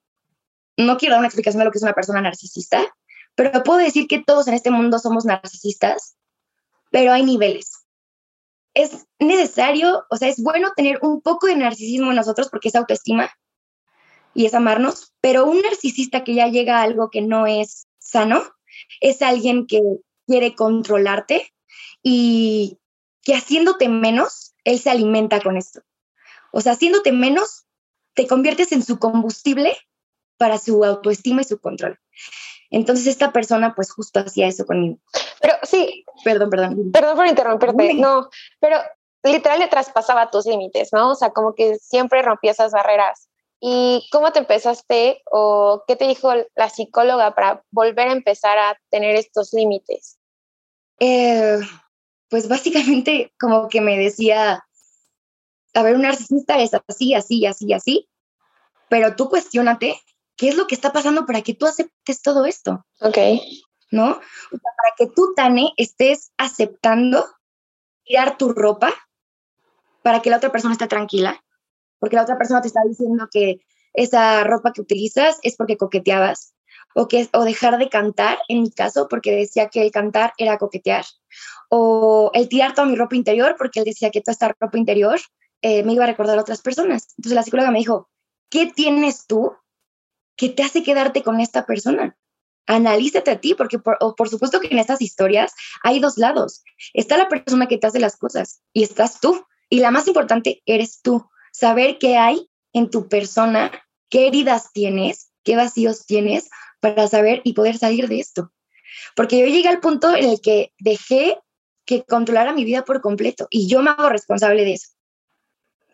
no 0.77 0.97
quiero 0.97 1.13
dar 1.13 1.19
una 1.19 1.27
explicación 1.27 1.59
de 1.59 1.65
lo 1.65 1.71
que 1.71 1.77
es 1.77 1.83
una 1.83 1.93
persona 1.93 2.21
narcisista, 2.21 2.85
pero 3.35 3.63
puedo 3.63 3.79
decir 3.79 4.07
que 4.07 4.23
todos 4.23 4.47
en 4.47 4.53
este 4.53 4.71
mundo 4.71 4.97
somos 4.97 5.25
narcisistas, 5.25 6.17
pero 6.89 7.11
hay 7.11 7.23
niveles. 7.23 7.78
Es 8.73 9.07
necesario, 9.19 10.05
o 10.09 10.17
sea, 10.17 10.27
es 10.27 10.41
bueno 10.41 10.71
tener 10.75 10.99
un 11.01 11.21
poco 11.21 11.47
de 11.47 11.55
narcisismo 11.55 12.11
en 12.11 12.17
nosotros 12.17 12.49
porque 12.49 12.69
es 12.69 12.75
autoestima 12.75 13.31
y 14.33 14.45
es 14.45 14.53
amarnos, 14.53 15.13
pero 15.21 15.45
un 15.45 15.61
narcisista 15.61 16.23
que 16.23 16.35
ya 16.35 16.47
llega 16.47 16.79
a 16.79 16.83
algo 16.83 17.09
que 17.09 17.21
no 17.21 17.47
es 17.47 17.87
sano 17.97 18.43
es 19.01 19.21
alguien 19.21 19.67
que 19.67 19.81
quiere 20.27 20.55
controlarte 20.55 21.51
y 22.03 22.77
que 23.23 23.35
haciéndote 23.35 23.89
menos, 23.89 24.53
él 24.63 24.79
se 24.79 24.89
alimenta 24.89 25.41
con 25.41 25.57
esto. 25.57 25.81
O 26.51 26.61
sea, 26.61 26.73
haciéndote 26.73 27.11
menos, 27.11 27.65
te 28.13 28.27
conviertes 28.27 28.71
en 28.71 28.83
su 28.83 28.99
combustible 28.99 29.75
para 30.37 30.57
su 30.57 30.83
autoestima 30.85 31.41
y 31.41 31.45
su 31.45 31.59
control. 31.59 31.99
Entonces 32.69 33.07
esta 33.07 33.31
persona 33.31 33.75
pues 33.75 33.91
justo 33.91 34.19
hacía 34.19 34.47
eso 34.47 34.65
conmigo. 34.65 34.99
Pero 35.41 35.53
sí. 35.63 36.05
Perdón, 36.23 36.49
perdón. 36.49 36.91
Perdón 36.91 37.15
por 37.15 37.27
interrumpirte. 37.27 37.93
No, 37.95 38.29
pero 38.59 38.77
literal 39.23 39.59
le 39.59 39.67
traspasaba 39.67 40.29
tus 40.29 40.45
límites, 40.45 40.89
¿no? 40.91 41.11
O 41.11 41.15
sea, 41.15 41.31
como 41.31 41.53
que 41.53 41.75
siempre 41.75 42.21
rompía 42.21 42.51
esas 42.51 42.71
barreras. 42.71 43.29
¿Y 43.61 44.07
cómo 44.11 44.31
te 44.31 44.39
empezaste 44.39 45.21
o 45.31 45.83
qué 45.85 45.95
te 45.95 46.07
dijo 46.07 46.31
la 46.55 46.69
psicóloga 46.69 47.35
para 47.35 47.63
volver 47.71 48.07
a 48.07 48.13
empezar 48.13 48.57
a 48.57 48.79
tener 48.89 49.15
estos 49.15 49.53
límites? 49.53 50.17
Eh, 50.99 51.59
pues 52.29 52.47
básicamente 52.47 53.33
como 53.39 53.67
que 53.67 53.81
me 53.81 53.97
decía, 53.97 54.63
a 55.73 55.83
ver, 55.83 55.95
un 55.95 56.03
narcisista 56.03 56.59
es 56.59 56.71
así, 56.87 57.13
así, 57.13 57.45
así, 57.45 57.73
así, 57.73 58.09
pero 58.89 59.15
tú 59.15 59.29
cuestionate 59.29 59.99
qué 60.37 60.49
es 60.49 60.55
lo 60.55 60.67
que 60.67 60.75
está 60.75 60.93
pasando 60.93 61.25
para 61.25 61.41
que 61.41 61.53
tú 61.53 61.65
aceptes 61.65 62.21
todo 62.21 62.45
esto. 62.45 62.85
Ok. 63.01 63.17
¿No? 63.91 64.19
Para 64.51 64.95
que 64.97 65.07
tú, 65.07 65.33
Tane, 65.35 65.73
estés 65.77 66.31
aceptando 66.37 67.25
tirar 68.03 68.37
tu 68.37 68.53
ropa 68.53 68.93
para 70.03 70.21
que 70.21 70.29
la 70.29 70.37
otra 70.37 70.51
persona 70.51 70.73
esté 70.73 70.87
tranquila 70.87 71.41
porque 71.99 72.15
la 72.15 72.23
otra 72.23 72.37
persona 72.37 72.61
te 72.61 72.67
está 72.67 72.81
diciendo 72.87 73.27
que 73.31 73.59
esa 73.93 74.43
ropa 74.43 74.71
que 74.73 74.81
utilizas 74.81 75.39
es 75.43 75.55
porque 75.55 75.77
coqueteabas, 75.77 76.53
o, 76.95 77.07
que, 77.07 77.29
o 77.33 77.43
dejar 77.43 77.77
de 77.77 77.89
cantar, 77.89 78.39
en 78.47 78.63
mi 78.63 78.71
caso, 78.71 79.07
porque 79.07 79.35
decía 79.35 79.69
que 79.69 79.81
el 79.81 79.91
cantar 79.91 80.33
era 80.37 80.57
coquetear, 80.57 81.05
o 81.69 82.31
el 82.33 82.49
tirar 82.49 82.73
toda 82.73 82.87
mi 82.87 82.95
ropa 82.95 83.15
interior, 83.15 83.55
porque 83.57 83.79
él 83.79 83.85
decía 83.85 84.09
que 84.09 84.21
toda 84.21 84.33
esta 84.33 84.55
ropa 84.59 84.77
interior 84.77 85.19
eh, 85.61 85.83
me 85.83 85.93
iba 85.93 86.05
a 86.05 86.07
recordar 86.07 86.37
a 86.37 86.41
otras 86.41 86.61
personas. 86.61 87.13
Entonces 87.17 87.35
la 87.35 87.43
psicóloga 87.43 87.71
me 87.71 87.79
dijo, 87.79 88.09
¿qué 88.49 88.71
tienes 88.73 89.27
tú 89.27 89.53
que 90.35 90.49
te 90.49 90.63
hace 90.63 90.83
quedarte 90.83 91.21
con 91.21 91.39
esta 91.39 91.65
persona? 91.65 92.17
Analízate 92.67 93.31
a 93.31 93.41
ti, 93.41 93.55
porque 93.55 93.79
por, 93.79 93.97
por 94.15 94.29
supuesto 94.29 94.59
que 94.59 94.67
en 94.67 94.79
estas 94.79 95.01
historias 95.01 95.53
hay 95.83 95.99
dos 95.99 96.17
lados. 96.17 96.63
Está 96.93 97.17
la 97.17 97.27
persona 97.27 97.67
que 97.67 97.77
te 97.77 97.87
hace 97.87 97.99
las 97.99 98.17
cosas 98.17 98.61
y 98.73 98.83
estás 98.83 99.19
tú. 99.19 99.43
Y 99.69 99.79
la 99.79 99.91
más 99.91 100.07
importante, 100.07 100.61
eres 100.65 101.01
tú 101.01 101.27
saber 101.51 101.97
qué 101.99 102.17
hay 102.17 102.49
en 102.73 102.89
tu 102.89 103.07
persona, 103.07 103.71
qué 104.09 104.27
heridas 104.27 104.71
tienes, 104.73 105.31
qué 105.43 105.55
vacíos 105.55 106.05
tienes 106.05 106.49
para 106.79 107.07
saber 107.07 107.41
y 107.43 107.53
poder 107.53 107.77
salir 107.77 108.07
de 108.07 108.19
esto. 108.19 108.51
Porque 109.15 109.39
yo 109.39 109.45
llegué 109.45 109.69
al 109.69 109.79
punto 109.79 110.15
en 110.15 110.25
el 110.29 110.41
que 110.41 110.73
dejé 110.79 111.37
que 111.85 112.03
controlara 112.03 112.53
mi 112.53 112.65
vida 112.65 112.85
por 112.85 113.01
completo 113.01 113.47
y 113.49 113.67
yo 113.67 113.81
me 113.81 113.89
hago 113.89 114.09
responsable 114.09 114.63
de 114.63 114.73
eso. 114.73 114.89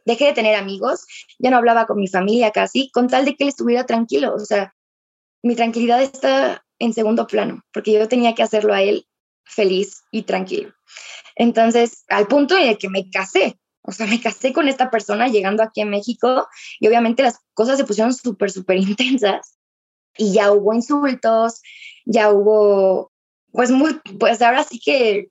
Dejé 0.05 0.25
de 0.25 0.34
tener 0.34 0.55
amigos, 0.55 1.05
ya 1.39 1.50
no 1.50 1.57
hablaba 1.57 1.88
con 1.88 1.98
mi 1.98 2.07
familia 2.07 2.51
casi, 2.51 2.91
con 2.91 3.07
tal 3.07 3.25
de 3.25 3.36
que 3.36 3.45
él 3.45 3.50
estuviera 3.50 3.86
tranquilo. 3.86 4.36
O 4.36 4.39
sea, 4.39 4.75
mi 5.45 5.55
tranquilidad 5.55 6.01
está 6.01 6.65
en 6.79 6.91
segundo 6.91 7.27
plano, 7.27 7.63
porque 7.71 7.93
yo 7.93 8.07
tenía 8.07 8.33
que 8.33 8.41
hacerlo 8.41 8.73
a 8.73 8.81
él 8.81 9.05
feliz 9.43 10.01
y 10.11 10.23
tranquilo. 10.23 10.73
Entonces, 11.35 12.03
al 12.09 12.25
punto 12.25 12.57
en 12.57 12.69
el 12.69 12.79
que 12.79 12.89
me 12.89 13.11
casé, 13.11 13.59
o 13.83 13.91
sea, 13.91 14.07
me 14.07 14.19
casé 14.19 14.53
con 14.53 14.67
esta 14.67 14.89
persona 14.89 15.27
llegando 15.27 15.61
aquí 15.61 15.81
a 15.81 15.85
México 15.85 16.47
y 16.79 16.87
obviamente 16.87 17.21
las 17.21 17.37
cosas 17.53 17.77
se 17.77 17.85
pusieron 17.85 18.11
súper, 18.11 18.49
súper 18.49 18.77
intensas 18.89 19.59
y 20.17 20.33
ya 20.33 20.51
hubo 20.51 20.73
insultos, 20.73 21.61
ya 22.05 22.31
hubo, 22.31 23.11
pues, 23.51 23.69
muy, 23.69 24.01
pues 24.19 24.41
ahora 24.41 24.63
sí 24.63 24.79
que 24.83 25.27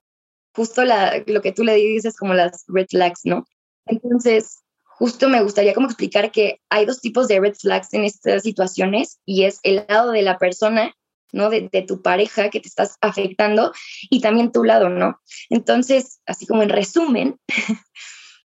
justo 0.54 0.84
la, 0.84 1.24
lo 1.26 1.42
que 1.42 1.50
tú 1.50 1.64
le 1.64 1.74
dices 1.74 2.16
como 2.16 2.34
las 2.34 2.64
red 2.68 2.86
flags, 2.88 3.22
¿no? 3.24 3.48
Entonces, 3.86 4.62
justo 4.98 5.28
me 5.28 5.42
gustaría 5.42 5.74
como 5.74 5.86
explicar 5.86 6.30
que 6.30 6.60
hay 6.70 6.86
dos 6.86 7.00
tipos 7.00 7.28
de 7.28 7.40
red 7.40 7.54
flags 7.54 7.92
en 7.94 8.04
estas 8.04 8.42
situaciones 8.42 9.20
y 9.24 9.44
es 9.44 9.60
el 9.62 9.84
lado 9.88 10.12
de 10.12 10.22
la 10.22 10.38
persona, 10.38 10.94
¿no? 11.32 11.50
De, 11.50 11.68
de, 11.70 11.82
tu 11.82 12.02
pareja 12.02 12.50
que 12.50 12.60
te 12.60 12.68
estás 12.68 12.96
afectando 13.00 13.72
y 14.10 14.20
también 14.20 14.52
tu 14.52 14.64
lado, 14.64 14.88
¿no? 14.88 15.20
Entonces, 15.50 16.20
así 16.26 16.46
como 16.46 16.62
en 16.62 16.68
resumen, 16.68 17.40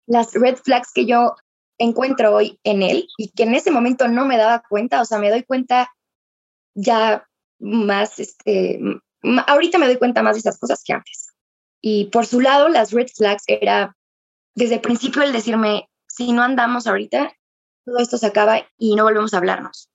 las 0.07 0.33
red 0.33 0.57
flags 0.57 0.92
que 0.92 1.07
yo 1.07 1.35
encuentro 1.78 2.35
hoy 2.35 2.59
en 2.64 2.83
él 2.83 3.09
y 3.16 3.30
que 3.30 3.45
en 3.45 3.54
ese 3.54 3.71
momento 3.71 4.09
no 4.09 4.26
me 4.26 4.37
daba 4.37 4.62
cuenta, 4.68 5.00
o 5.00 5.04
sea, 5.04 5.18
me 5.18 5.30
doy 5.30 5.45
cuenta 5.45 5.92
ya 6.75 7.26
más, 7.59 8.18
este, 8.18 8.80
ahorita 9.47 9.78
me 9.78 9.87
doy 9.87 9.97
cuenta 9.97 10.23
más 10.23 10.37
de 10.37 10.40
esas 10.40 10.59
cosas 10.59 10.83
que 10.85 10.92
antes. 10.92 11.35
Y 11.80 12.07
por 12.07 12.26
su 12.26 12.40
lado, 12.40 12.68
las 12.68 12.92
red 12.92 13.09
flags 13.09 13.45
era 13.47 13.97
desde 14.54 14.76
el 14.76 14.80
principio 14.80 15.23
el 15.23 15.33
decirme, 15.33 15.88
si 16.18 16.32
no 16.32 16.42
andamos 16.42 16.88
ahorita, 16.88 17.32
todo 17.84 17.98
esto 17.98 18.18
se 18.18 18.26
acaba 18.26 18.68
y 18.76 18.96
no 18.96 19.04
volvemos 19.04 19.32
a 19.32 19.37
hablarnos. 19.37 19.88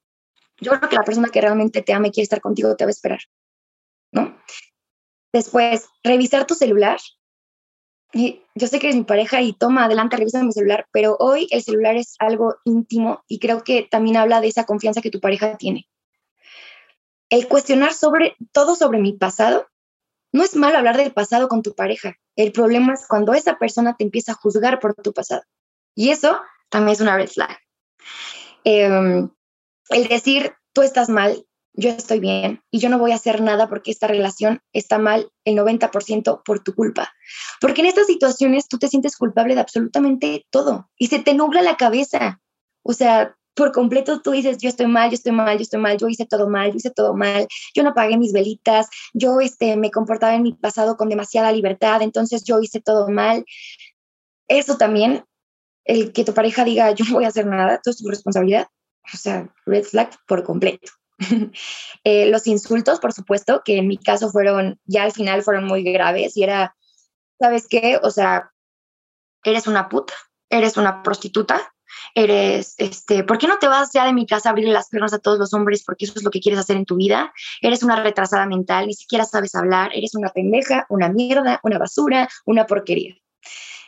Yo 0.62 0.72
creo 0.72 0.90
que 0.90 0.96
la 0.96 1.04
persona 1.04 1.28
que 1.28 1.42
realmente 1.42 1.82
te 1.82 1.92
ama 1.92 2.08
y 2.08 2.12
quiere 2.12 2.24
estar 2.24 2.40
contigo 2.40 2.78
te 2.78 2.86
va 2.86 2.88
a 2.88 2.92
esperar, 2.92 3.20
¿no? 4.14 4.38
Después, 5.34 5.90
revisar 6.02 6.48
tu 6.48 6.56
celular. 6.56 6.98
Y 8.14 8.42
yo 8.56 8.68
sé 8.68 8.80
que 8.80 8.88
eres 8.88 8.96
mi 8.96 9.04
pareja 9.04 9.42
y 9.42 9.52
toma 9.52 9.84
adelante, 9.84 10.16
revisa 10.16 10.42
mi 10.44 10.54
celular, 10.54 10.88
pero 10.94 11.18
hoy 11.20 11.50
el 11.52 11.62
celular 11.62 11.98
es 11.98 12.16
algo 12.20 12.56
íntimo 12.64 13.26
y 13.28 13.40
creo 13.40 13.64
que 13.66 13.86
también 13.92 14.16
habla 14.16 14.40
de 14.40 14.48
esa 14.48 14.66
confianza 14.66 15.02
que 15.02 15.12
tu 15.12 15.20
pareja 15.20 15.58
tiene. 15.58 15.90
El 17.30 17.50
cuestionar 17.50 17.94
sobre 17.94 18.38
todo 18.54 18.76
sobre 18.76 19.00
mi 19.00 19.12
pasado 19.12 19.68
no 20.32 20.42
es 20.44 20.56
malo 20.56 20.78
hablar 20.78 20.96
del 20.96 21.12
pasado 21.12 21.50
con 21.50 21.64
tu 21.64 21.76
pareja. 21.76 22.16
El 22.38 22.54
problema 22.54 22.94
es 22.94 23.08
cuando 23.08 23.34
esa 23.34 23.58
persona 23.58 23.98
te 23.98 24.06
empieza 24.06 24.32
a 24.32 24.36
juzgar 24.36 24.80
por 24.80 24.96
tu 24.96 25.12
pasado. 25.12 25.44
Y 25.96 26.10
eso 26.10 26.40
también 26.70 26.94
es 26.94 27.02
una 27.02 27.18
red 27.18 27.30
flag. 27.30 27.58
Em, 28.64 29.30
el 29.90 30.08
decir, 30.08 30.54
tú 30.74 30.82
estás 30.82 31.10
mal, 31.10 31.46
yo 31.74 31.90
estoy 31.90 32.20
bien 32.20 32.62
y 32.72 32.80
yo 32.80 32.90
no 32.90 33.00
voy 33.00 33.12
a 33.12 33.16
hacer 33.16 33.42
nada 33.42 33.68
porque 33.68 33.92
esta 33.92 34.08
relación 34.08 34.62
está 34.74 35.00
mal 35.00 35.32
el 35.44 35.56
90% 35.56 36.44
por 36.44 36.60
tu 36.64 36.76
culpa. 36.76 37.12
Porque 37.60 37.82
en 37.82 37.88
estas 37.88 38.08
situaciones 38.08 38.68
tú 38.68 38.78
te 38.78 38.88
sientes 38.88 39.18
culpable 39.18 39.56
de 39.56 39.62
absolutamente 39.62 40.46
todo 40.50 40.90
y 40.98 41.08
se 41.08 41.20
te 41.20 41.34
nubla 41.34 41.62
la 41.62 41.78
cabeza. 41.78 42.42
O 42.84 42.94
sea, 42.94 43.36
por 43.56 43.72
completo 43.72 44.22
tú 44.22 44.32
dices, 44.32 44.58
yo 44.60 44.70
estoy 44.70 44.88
mal, 44.88 45.10
yo 45.10 45.16
estoy 45.16 45.32
mal, 45.32 45.58
yo 45.58 45.64
estoy 45.64 45.80
mal, 45.80 45.98
yo 45.98 46.08
hice 46.08 46.26
todo 46.26 46.50
mal, 46.50 46.72
yo 46.72 46.78
hice 46.78 46.92
todo 46.92 47.14
mal, 47.16 47.48
yo 47.76 47.84
no 47.84 47.94
pagué 47.94 48.18
mis 48.18 48.34
velitas, 48.34 48.88
yo 49.14 49.40
este, 49.42 49.76
me 49.78 49.92
comportaba 49.92 50.36
en 50.36 50.44
mi 50.44 50.54
pasado 50.54 50.98
con 50.98 51.10
demasiada 51.10 51.52
libertad, 51.52 52.02
entonces 52.02 52.44
yo 52.44 52.60
hice 52.60 52.82
todo 52.82 53.10
mal. 53.10 53.46
Eso 54.48 54.78
también, 54.78 55.24
el 55.86 56.14
que 56.14 56.24
tu 56.24 56.34
pareja 56.34 56.64
diga, 56.64 56.92
yo 56.92 57.06
no 57.06 57.16
voy 57.16 57.26
a 57.26 57.30
hacer 57.30 57.46
nada, 57.46 57.80
todo 57.82 57.92
es 57.92 57.98
tu 57.98 58.10
responsabilidad, 58.10 58.68
o 59.14 59.18
sea, 59.18 59.50
red 59.66 59.84
flag 59.84 60.12
por 60.28 60.44
completo. 60.44 60.92
eh, 62.04 62.30
los 62.30 62.48
insultos, 62.48 63.00
por 63.00 63.14
supuesto, 63.14 63.62
que 63.64 63.78
en 63.78 63.88
mi 63.88 63.98
caso 63.98 64.30
fueron, 64.30 64.80
ya 64.86 65.04
al 65.04 65.12
final 65.12 65.44
fueron 65.44 65.66
muy 65.66 65.84
graves 65.84 66.38
y 66.38 66.44
era, 66.44 66.76
¿sabes 67.40 67.68
qué? 67.68 68.00
O 68.02 68.12
sea, 68.12 68.52
eres 69.44 69.68
una 69.68 69.90
puta, 69.90 70.14
eres 70.50 70.78
una 70.78 71.04
prostituta, 71.04 71.74
eres, 72.16 72.76
este, 72.78 73.24
¿por 73.24 73.38
qué 73.38 73.48
no 73.48 73.60
te 73.60 73.68
vas 73.68 73.92
ya 73.94 74.06
de 74.06 74.14
mi 74.14 74.26
casa 74.26 74.50
a 74.50 74.52
abrirle 74.52 74.74
las 74.74 74.90
piernas 74.90 75.14
a 75.14 75.20
todos 75.20 75.38
los 75.38 75.54
hombres 75.54 75.84
porque 75.86 76.06
eso 76.06 76.14
es 76.16 76.24
lo 76.24 76.32
que 76.32 76.40
quieres 76.40 76.60
hacer 76.60 76.78
en 76.78 76.86
tu 76.86 76.96
vida? 76.96 77.34
Eres 77.62 77.84
una 77.84 78.02
retrasada 78.02 78.46
mental, 78.46 78.88
ni 78.88 78.94
siquiera 78.94 79.26
sabes 79.26 79.56
hablar, 79.56 79.92
eres 79.94 80.16
una 80.16 80.30
pendeja, 80.30 80.86
una 80.90 81.10
mierda, 81.10 81.60
una 81.64 81.78
basura, 81.78 82.30
una 82.46 82.66
porquería. 82.66 83.16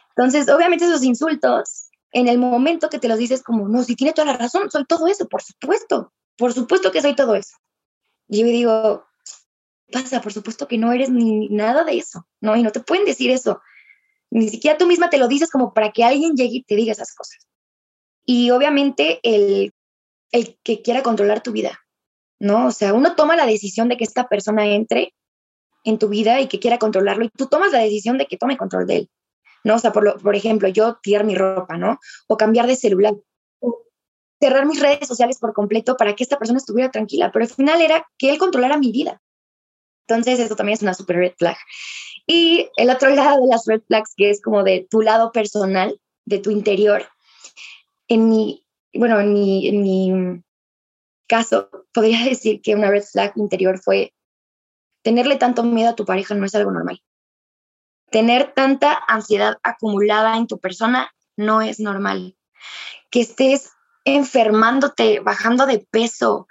Entonces, 0.09 0.49
obviamente 0.49 0.85
esos 0.85 1.03
insultos, 1.03 1.84
en 2.15 2.29
el 2.29 2.37
momento 2.37 2.89
que 2.89 2.97
te 2.97 3.09
los 3.09 3.17
dices 3.17 3.43
como, 3.43 3.67
no, 3.67 3.83
si 3.83 3.93
tiene 3.97 4.13
toda 4.13 4.27
la 4.27 4.37
razón, 4.37 4.71
soy 4.71 4.85
todo 4.85 5.07
eso, 5.07 5.27
por 5.27 5.43
supuesto, 5.43 6.13
por 6.37 6.53
supuesto 6.53 6.89
que 6.89 7.01
soy 7.01 7.13
todo 7.13 7.35
eso. 7.35 7.57
Y 8.29 8.39
yo 8.39 8.45
digo, 8.45 9.05
pasa, 9.91 10.21
por 10.21 10.31
supuesto 10.31 10.65
que 10.65 10.77
no 10.77 10.93
eres 10.93 11.09
ni 11.09 11.49
nada 11.49 11.83
de 11.83 11.97
eso, 11.97 12.25
¿no? 12.39 12.55
Y 12.55 12.63
no 12.63 12.71
te 12.71 12.79
pueden 12.79 13.03
decir 13.03 13.31
eso. 13.31 13.59
Ni 14.31 14.47
siquiera 14.47 14.77
tú 14.77 14.87
misma 14.87 15.09
te 15.09 15.17
lo 15.17 15.27
dices 15.27 15.51
como 15.51 15.73
para 15.73 15.91
que 15.91 16.05
alguien 16.05 16.37
llegue 16.37 16.55
y 16.55 16.63
te 16.63 16.77
diga 16.77 16.93
esas 16.93 17.13
cosas. 17.13 17.49
Y 18.23 18.49
obviamente 18.51 19.19
el, 19.21 19.73
el 20.31 20.57
que 20.63 20.81
quiera 20.81 21.03
controlar 21.03 21.43
tu 21.43 21.51
vida, 21.51 21.81
¿no? 22.39 22.67
O 22.67 22.71
sea, 22.71 22.93
uno 22.93 23.15
toma 23.15 23.35
la 23.35 23.45
decisión 23.45 23.89
de 23.89 23.97
que 23.97 24.05
esta 24.05 24.29
persona 24.29 24.65
entre 24.67 25.13
en 25.83 25.99
tu 25.99 26.07
vida 26.07 26.39
y 26.39 26.47
que 26.47 26.59
quiera 26.59 26.79
controlarlo 26.79 27.25
y 27.25 27.29
tú 27.29 27.47
tomas 27.47 27.73
la 27.73 27.79
decisión 27.79 28.17
de 28.17 28.25
que 28.25 28.37
tome 28.37 28.55
control 28.55 28.87
de 28.87 28.95
él, 28.95 29.09
¿no? 29.65 29.75
O 29.75 29.79
sea, 29.79 29.91
por, 29.91 30.03
lo, 30.03 30.17
por 30.17 30.35
ejemplo, 30.35 30.69
yo 30.69 30.99
tirar 31.01 31.25
mi 31.25 31.35
ropa, 31.35 31.75
¿no? 31.77 31.99
O 32.27 32.37
cambiar 32.37 32.67
de 32.67 32.77
celular, 32.77 33.15
o 33.59 33.83
cerrar 34.39 34.65
mis 34.65 34.79
redes 34.79 35.07
sociales 35.07 35.39
por 35.39 35.53
completo 35.53 35.97
para 35.97 36.15
que 36.15 36.23
esta 36.23 36.37
persona 36.37 36.59
estuviera 36.59 36.91
tranquila, 36.91 37.31
pero 37.33 37.43
al 37.43 37.51
final 37.51 37.81
era 37.81 38.07
que 38.17 38.29
él 38.29 38.37
controlara 38.37 38.77
mi 38.77 38.91
vida. 38.91 39.21
Entonces, 40.07 40.39
eso 40.39 40.55
también 40.55 40.75
es 40.75 40.83
una 40.83 40.93
super 40.93 41.17
red 41.17 41.33
flag. 41.37 41.57
Y 42.27 42.69
el 42.77 42.91
otro 42.91 43.09
lado 43.09 43.41
de 43.41 43.47
las 43.47 43.65
red 43.65 43.81
flags, 43.87 44.13
que 44.15 44.29
es 44.29 44.39
como 44.39 44.63
de 44.63 44.87
tu 44.89 45.01
lado 45.01 45.31
personal, 45.31 45.99
de 46.25 46.37
tu 46.37 46.51
interior, 46.51 47.07
en 48.07 48.29
mi, 48.29 48.67
bueno, 48.93 49.19
en 49.19 49.33
mi, 49.33 49.67
en 49.67 49.81
mi 49.81 50.43
caso, 51.27 51.69
podría 51.91 52.23
decir 52.23 52.61
que 52.61 52.75
una 52.75 52.91
red 52.91 53.03
flag 53.03 53.33
interior 53.35 53.79
fue 53.79 54.13
tenerle 55.03 55.37
tanto 55.37 55.63
miedo 55.63 55.89
a 55.89 55.95
tu 55.95 56.05
pareja 56.05 56.35
no 56.35 56.45
es 56.45 56.53
algo 56.53 56.71
normal. 56.71 57.01
Tener 58.15 58.53
tanta 58.53 58.97
ansiedad 59.09 59.57
acumulada 59.61 60.37
en 60.37 60.47
tu 60.47 60.57
persona 60.57 61.13
no 61.35 61.61
es 61.61 61.81
normal. 61.81 62.37
Que 63.11 63.19
estés 63.19 63.73
enfermándote, 64.05 65.19
bajando 65.19 65.65
de 65.65 65.79
peso, 65.79 66.47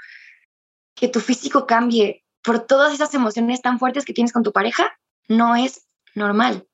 que 0.94 1.08
tu 1.08 1.20
físico 1.20 1.66
cambie 1.66 2.22
por 2.42 2.66
todas 2.66 2.92
esas 2.92 3.14
emociones 3.14 3.62
tan 3.62 3.78
fuertes 3.78 4.04
que 4.04 4.12
tienes 4.12 4.34
con 4.34 4.42
tu 4.42 4.52
pareja, 4.52 4.92
no 5.26 5.56
es 5.56 5.88
normal. 6.14 6.68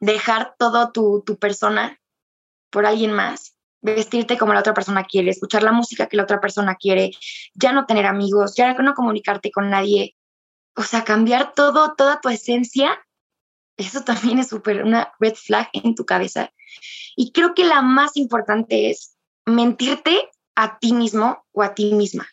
Dejar 0.00 0.54
todo 0.58 0.90
tu, 0.90 1.22
tu 1.26 1.38
persona 1.38 2.00
por 2.70 2.86
alguien 2.86 3.12
más, 3.12 3.58
vestirte 3.82 4.38
como 4.38 4.54
la 4.54 4.60
otra 4.60 4.72
persona 4.72 5.04
quiere, 5.04 5.32
escuchar 5.32 5.62
la 5.62 5.72
música 5.72 6.06
que 6.06 6.16
la 6.16 6.22
otra 6.22 6.40
persona 6.40 6.76
quiere, 6.76 7.10
ya 7.52 7.72
no 7.72 7.84
tener 7.84 8.06
amigos, 8.06 8.54
ya 8.56 8.72
no 8.72 8.94
comunicarte 8.94 9.50
con 9.50 9.68
nadie, 9.68 10.16
o 10.74 10.82
sea, 10.82 11.04
cambiar 11.04 11.52
todo, 11.52 11.94
toda 11.94 12.22
tu 12.22 12.30
esencia, 12.30 12.98
eso 13.78 14.02
también 14.04 14.38
es 14.38 14.48
súper 14.48 14.84
una 14.84 15.12
red 15.18 15.34
flag 15.34 15.70
en 15.72 15.94
tu 15.94 16.04
cabeza. 16.04 16.52
Y 17.16 17.32
creo 17.32 17.54
que 17.54 17.64
la 17.64 17.80
más 17.80 18.16
importante 18.16 18.90
es 18.90 19.16
mentirte 19.46 20.28
a 20.54 20.78
ti 20.78 20.92
mismo 20.92 21.46
o 21.52 21.62
a 21.62 21.74
ti 21.74 21.94
misma. 21.94 22.28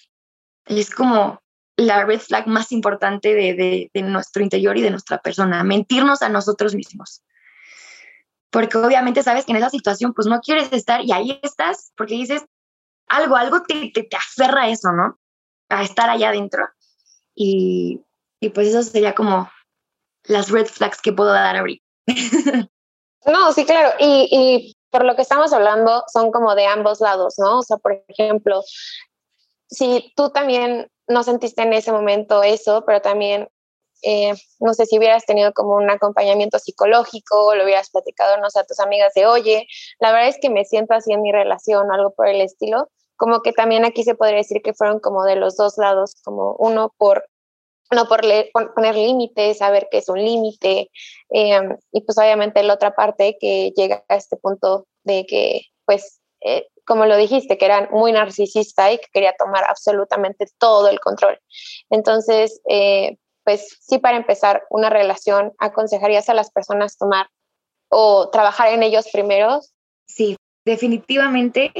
Es 0.65 0.89
como 0.89 1.41
la 1.77 2.03
red 2.05 2.19
flag 2.19 2.47
más 2.47 2.71
importante 2.71 3.33
de, 3.33 3.89
de, 3.93 4.01
nuestro 4.01 4.43
interior 4.43 4.77
y 4.77 4.81
de 4.81 4.91
nuestra 4.91 5.19
persona, 5.19 5.63
mentirnos 5.63 6.21
a 6.21 6.29
nosotros 6.29 6.75
mismos 6.75 7.21
porque 8.55 8.77
obviamente 8.77 9.21
sabes 9.21 9.43
que 9.43 9.51
en 9.51 9.57
esa 9.57 9.69
situación 9.69 10.13
pues 10.13 10.27
no 10.27 10.39
quieres 10.39 10.71
estar 10.71 11.03
y 11.03 11.11
ahí 11.11 11.37
estás 11.43 11.91
porque 11.97 12.13
dices 12.13 12.45
algo, 13.05 13.35
algo 13.35 13.63
te, 13.63 13.91
te, 13.93 14.03
te 14.03 14.15
aferra 14.15 14.61
a 14.61 14.69
eso, 14.69 14.93
¿no? 14.93 15.19
A 15.67 15.83
estar 15.83 16.09
allá 16.09 16.29
adentro. 16.29 16.65
Y, 17.35 17.99
y 18.39 18.49
pues 18.51 18.69
eso 18.69 18.81
sería 18.81 19.13
como 19.13 19.51
las 20.27 20.49
red 20.49 20.67
flags 20.67 21.01
que 21.01 21.13
puedo 21.13 21.31
dar 21.31 21.55
ahorita. 21.55 21.83
no, 23.25 23.51
sí, 23.53 23.65
claro. 23.65 23.93
Y, 23.99 24.27
y 24.31 24.75
por 24.91 25.05
lo 25.05 25.15
que 25.15 25.21
estamos 25.21 25.53
hablando 25.53 26.03
son 26.11 26.31
como 26.31 26.55
de 26.55 26.65
ambos 26.65 27.01
lados, 27.01 27.35
¿no? 27.37 27.59
O 27.59 27.63
sea, 27.63 27.77
por 27.77 28.03
ejemplo, 28.07 28.61
si 29.69 30.11
tú 30.15 30.29
también 30.29 30.89
no 31.07 31.23
sentiste 31.23 31.61
en 31.61 31.73
ese 31.73 31.91
momento 31.91 32.43
eso, 32.43 32.83
pero 32.85 33.01
también 33.01 33.47
eh, 34.01 34.33
no 34.59 34.73
sé 34.73 34.85
si 34.85 34.97
hubieras 34.97 35.25
tenido 35.25 35.51
como 35.53 35.75
un 35.75 35.89
acompañamiento 35.89 36.59
psicológico, 36.59 37.47
o 37.47 37.55
lo 37.55 37.63
hubieras 37.63 37.89
platicado, 37.89 38.37
no 38.37 38.49
sé, 38.49 38.59
a 38.59 38.65
tus 38.65 38.79
amigas 38.79 39.13
de, 39.15 39.25
oye, 39.25 39.67
la 39.99 40.11
verdad 40.11 40.29
es 40.29 40.37
que 40.39 40.49
me 40.49 40.65
siento 40.65 40.93
así 40.93 41.11
en 41.11 41.21
mi 41.21 41.31
relación, 41.31 41.91
algo 41.91 42.13
por 42.13 42.27
el 42.27 42.41
estilo, 42.41 42.89
como 43.15 43.41
que 43.41 43.53
también 43.53 43.85
aquí 43.85 44.03
se 44.03 44.15
podría 44.15 44.37
decir 44.37 44.61
que 44.61 44.73
fueron 44.73 44.99
como 44.99 45.23
de 45.23 45.35
los 45.37 45.55
dos 45.55 45.77
lados, 45.77 46.15
como 46.23 46.55
uno 46.59 46.93
por 46.97 47.25
no 47.91 48.07
por 48.07 48.21
poner 48.73 48.95
límites, 48.95 49.59
saber 49.59 49.87
qué 49.91 49.99
es 49.99 50.09
un 50.09 50.23
límite, 50.23 50.89
em, 51.29 51.77
y 51.91 52.01
pues 52.01 52.17
obviamente 52.17 52.63
la 52.63 52.73
otra 52.73 52.95
parte 52.95 53.37
que 53.39 53.71
llega 53.75 54.03
a 54.09 54.15
este 54.15 54.37
punto 54.37 54.87
de 55.03 55.25
que, 55.25 55.61
pues, 55.85 56.19
eh, 56.41 56.67
como 56.85 57.05
lo 57.05 57.17
dijiste, 57.17 57.57
que 57.57 57.65
eran 57.65 57.89
muy 57.91 58.11
narcisista 58.11 58.91
y 58.91 58.97
que 58.97 59.07
quería 59.11 59.35
tomar 59.37 59.63
absolutamente 59.67 60.45
todo 60.59 60.87
el 60.89 60.99
control. 60.99 61.39
Entonces, 61.89 62.61
eh, 62.69 63.17
pues 63.43 63.77
sí, 63.81 63.99
para 63.99 64.17
empezar 64.17 64.63
una 64.69 64.89
relación, 64.89 65.53
¿aconsejarías 65.59 66.29
a 66.29 66.33
las 66.33 66.51
personas 66.51 66.97
tomar 66.97 67.27
o 67.89 68.29
trabajar 68.29 68.73
en 68.73 68.83
ellos 68.83 69.07
primero? 69.11 69.61
Sí, 70.07 70.35
definitivamente. 70.65 71.71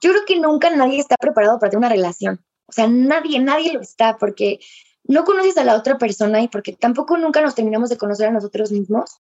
Yo 0.00 0.10
creo 0.10 0.24
que 0.26 0.36
nunca 0.36 0.70
nadie 0.70 1.00
está 1.00 1.16
preparado 1.18 1.58
para 1.58 1.70
tener 1.70 1.78
una 1.78 1.94
relación. 1.94 2.44
O 2.66 2.72
sea, 2.72 2.86
nadie, 2.88 3.38
nadie 3.38 3.72
lo 3.72 3.80
está 3.80 4.16
porque 4.18 4.58
no 5.04 5.24
conoces 5.24 5.56
a 5.58 5.64
la 5.64 5.76
otra 5.76 5.98
persona 5.98 6.40
y 6.40 6.48
porque 6.48 6.72
tampoco 6.72 7.16
nunca 7.16 7.40
nos 7.42 7.54
terminamos 7.54 7.90
de 7.90 7.98
conocer 7.98 8.28
a 8.28 8.32
nosotros 8.32 8.72
mismos. 8.72 9.18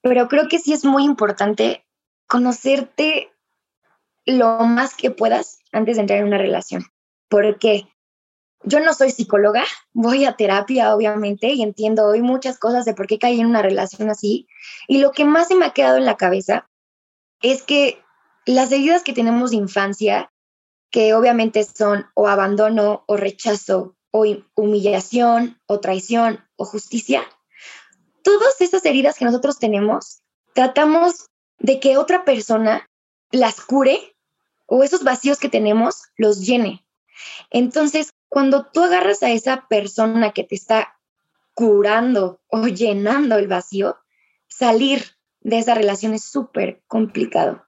Pero 0.00 0.28
creo 0.28 0.48
que 0.48 0.58
sí 0.58 0.72
es 0.72 0.84
muy 0.84 1.04
importante 1.04 1.84
conocerte 2.26 3.32
lo 4.26 4.60
más 4.60 4.94
que 4.94 5.10
puedas 5.10 5.58
antes 5.72 5.96
de 5.96 6.02
entrar 6.02 6.18
en 6.20 6.26
una 6.26 6.38
relación. 6.38 6.84
Porque 7.28 7.88
yo 8.62 8.80
no 8.80 8.94
soy 8.94 9.10
psicóloga, 9.10 9.64
voy 9.92 10.24
a 10.24 10.36
terapia 10.36 10.94
obviamente 10.94 11.48
y 11.48 11.62
entiendo 11.62 12.06
hoy 12.06 12.22
muchas 12.22 12.58
cosas 12.58 12.84
de 12.84 12.94
por 12.94 13.06
qué 13.06 13.18
caí 13.18 13.40
en 13.40 13.46
una 13.46 13.62
relación 13.62 14.10
así. 14.10 14.46
Y 14.88 14.98
lo 14.98 15.12
que 15.12 15.24
más 15.24 15.48
se 15.48 15.54
me 15.54 15.66
ha 15.66 15.72
quedado 15.72 15.98
en 15.98 16.04
la 16.04 16.16
cabeza 16.16 16.68
es 17.42 17.62
que 17.62 18.02
las 18.46 18.70
heridas 18.72 19.02
que 19.02 19.12
tenemos 19.12 19.50
de 19.50 19.56
infancia, 19.56 20.32
que 20.90 21.14
obviamente 21.14 21.64
son 21.64 22.06
o 22.14 22.28
abandono 22.28 23.04
o 23.06 23.16
rechazo 23.16 23.93
o 24.16 24.24
humillación 24.54 25.60
o 25.66 25.80
traición 25.80 26.38
o 26.54 26.64
justicia, 26.64 27.24
todas 28.22 28.60
esas 28.60 28.84
heridas 28.84 29.18
que 29.18 29.24
nosotros 29.24 29.58
tenemos, 29.58 30.22
tratamos 30.52 31.30
de 31.58 31.80
que 31.80 31.96
otra 31.96 32.24
persona 32.24 32.88
las 33.32 33.60
cure 33.60 34.14
o 34.66 34.84
esos 34.84 35.02
vacíos 35.02 35.40
que 35.40 35.48
tenemos 35.48 35.96
los 36.16 36.46
llene. 36.46 36.86
Entonces, 37.50 38.12
cuando 38.28 38.66
tú 38.66 38.84
agarras 38.84 39.24
a 39.24 39.32
esa 39.32 39.66
persona 39.66 40.30
que 40.30 40.44
te 40.44 40.54
está 40.54 40.96
curando 41.52 42.40
o 42.46 42.68
llenando 42.68 43.36
el 43.36 43.48
vacío, 43.48 43.96
salir 44.46 45.16
de 45.40 45.58
esa 45.58 45.74
relación 45.74 46.14
es 46.14 46.22
súper 46.22 46.84
complicado. 46.86 47.66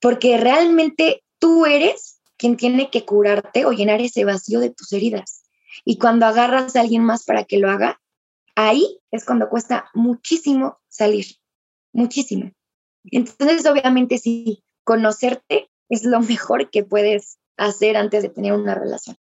Porque 0.00 0.38
realmente 0.38 1.22
tú 1.38 1.66
eres 1.66 2.22
quien 2.38 2.56
tiene 2.56 2.90
que 2.90 3.04
curarte 3.04 3.66
o 3.66 3.72
llenar 3.72 4.00
ese 4.00 4.24
vacío 4.24 4.60
de 4.60 4.70
tus 4.70 4.94
heridas. 4.94 5.37
Y 5.84 5.98
cuando 5.98 6.26
agarras 6.26 6.76
a 6.76 6.80
alguien 6.80 7.04
más 7.04 7.24
para 7.24 7.44
que 7.44 7.58
lo 7.58 7.70
haga, 7.70 8.00
ahí 8.54 9.00
es 9.10 9.24
cuando 9.24 9.48
cuesta 9.48 9.88
muchísimo 9.94 10.78
salir, 10.88 11.26
muchísimo. 11.92 12.52
Entonces, 13.04 13.66
obviamente, 13.66 14.18
sí, 14.18 14.64
conocerte 14.84 15.70
es 15.88 16.04
lo 16.04 16.20
mejor 16.20 16.70
que 16.70 16.84
puedes 16.84 17.38
hacer 17.56 17.96
antes 17.96 18.22
de 18.22 18.28
tener 18.28 18.52
una 18.52 18.74
relación. 18.74 19.16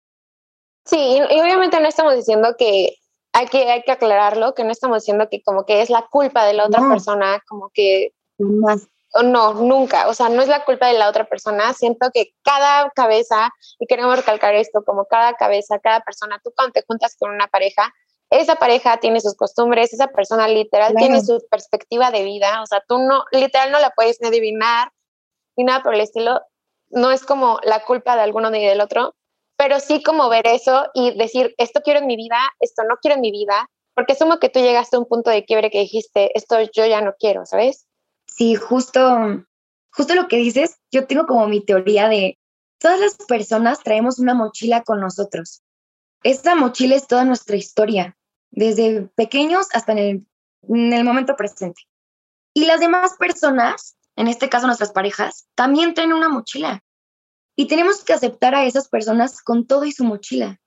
Sí, 0.85 0.97
y, 0.99 1.40
obviamente 1.40 1.80
no 1.80 1.88
estamos 1.88 2.16
diciendo 2.16 2.56
que 2.59 2.97
hay 3.32 3.47
que, 3.47 3.71
hay 3.71 3.82
que 3.82 3.92
aclararlo, 3.92 4.54
que 4.54 4.64
no 4.64 4.71
estamos 4.71 5.02
diciendo 5.02 5.28
que 5.30 5.42
como 5.42 5.64
que 5.64 5.82
es 5.82 5.90
la 5.90 6.06
culpa 6.11 6.44
de 6.44 6.54
la 6.54 6.66
otra 6.66 6.87
persona, 6.88 7.42
como 7.49 7.71
que... 7.73 8.12
Más. 8.38 8.88
No, 9.23 9.52
nunca, 9.54 10.09
o 10.09 10.14
sea, 10.14 10.31
no 10.31 10.40
es 10.40 10.49
la 10.49 10.64
culpa 10.64 10.87
de 10.87 10.95
la 10.95 11.09
otra 11.09 11.25
persona, 11.25 11.75
siento 11.75 12.11
que 12.14 12.33
cada 12.42 12.90
cabeza, 12.90 13.50
y 13.78 13.87
queremos 13.87 14.16
recalcar 14.16 14.54
esto, 14.54 14.83
como 14.85 15.04
cada 15.04 15.35
cabeza, 15.35 15.78
cada 15.81 16.00
persona, 16.00 16.40
tú 16.42 16.50
cuando 16.57 16.73
te 16.73 16.85
juntas 16.87 17.14
con 17.19 17.31
una 17.31 17.47
pareja, 17.47 17.92
esa 18.31 18.57
pareja 18.57 18.97
tiene 18.97 19.21
sus 19.21 19.37
costumbres, 19.37 19.92
esa 19.92 20.09
persona 20.09 20.49
literal 20.49 20.95
tiene 20.97 21.21
su 21.21 21.44
perspectiva 21.51 22.11
de 22.11 22.25
vida, 22.25 22.62
o 22.62 22.66
sea, 22.66 22.83
tú 22.88 22.98
no, 22.98 23.25
literal 23.33 23.70
no 23.70 23.79
la 23.79 23.90
puedes 23.90 24.18
ni 24.22 24.29
adivinar, 24.29 24.90
ni 25.57 25.64
nada 25.64 25.83
por 25.83 25.94
el 25.94 26.01
estilo, 26.01 26.40
no 26.88 27.11
es 27.11 27.25
como 27.25 27.59
la 27.64 27.85
culpa 27.85 28.16
de 28.16 28.22
alguno 28.22 28.48
ni 28.48 28.64
del 28.64 28.81
otro, 28.81 29.14
pero 29.57 29.81
sí 29.81 30.03
como 30.03 30.31
ver 30.31 30.46
eso 30.46 30.87
y 30.94 31.16
decir, 31.18 31.55
esto 31.59 31.83
quiero 31.85 32.01
en 32.01 32.07
mi 32.07 32.16
vida, 32.16 32.38
esto 32.61 32.83
no 32.88 32.96
quiero 33.03 33.16
en 33.16 33.20
mi 33.20 33.31
vida, 33.31 33.68
porque 33.94 34.14
asumo 34.14 34.38
que 34.38 34.48
tú 34.48 34.61
llegaste 34.61 34.96
a 34.96 35.01
un 35.01 35.07
punto 35.07 35.31
de 35.31 35.44
quiebre 35.44 35.70
que 35.70 35.81
dijiste, 35.81 36.37
esto 36.37 36.59
yo 36.75 36.87
ya 36.87 37.03
no 37.03 37.14
quiero, 37.18 37.44
¿sabes? 37.44 37.87
Sí, 38.35 38.55
justo, 38.55 39.45
justo 39.90 40.14
lo 40.14 40.29
que 40.29 40.37
dices, 40.37 40.79
yo 40.90 41.07
tengo 41.07 41.27
como 41.27 41.47
mi 41.49 41.64
teoría 41.64 42.09
de 42.09 42.38
todas 42.79 43.01
las 43.01 43.16
personas 43.16 43.83
traemos 43.83 44.18
una 44.18 44.35
mochila 44.35 44.83
con 44.83 45.01
nosotros. 45.01 45.62
Esta 46.23 46.55
mochila 46.55 46.97
es 46.97 47.07
toda 47.07 47.25
nuestra 47.25 47.57
historia, 47.57 48.16
desde 48.51 49.03
pequeños 49.14 49.66
hasta 49.73 49.92
en 49.92 49.99
el, 49.99 50.27
en 50.68 50.92
el 50.92 51.05
momento 51.05 51.37
presente. 51.37 51.83
Y 52.55 52.66
las 52.66 52.81
demás 52.81 53.16
personas 53.18 53.97
en 54.16 54.29
este 54.29 54.49
caso 54.49 54.66
nuestras 54.66 54.92
parejas, 54.92 55.47
también 55.55 55.95
tienen 55.95 56.12
una 56.12 56.29
mochila. 56.29 56.83
Y 57.57 57.66
tenemos 57.66 58.05
que 58.05 58.12
aceptar 58.12 58.55
a 58.55 58.64
esas 58.64 58.88
personas 58.88 59.42
con 59.42 59.66
todo 59.66 59.85
y 59.85 59.92
su 59.92 60.05
mochila. 60.05 60.61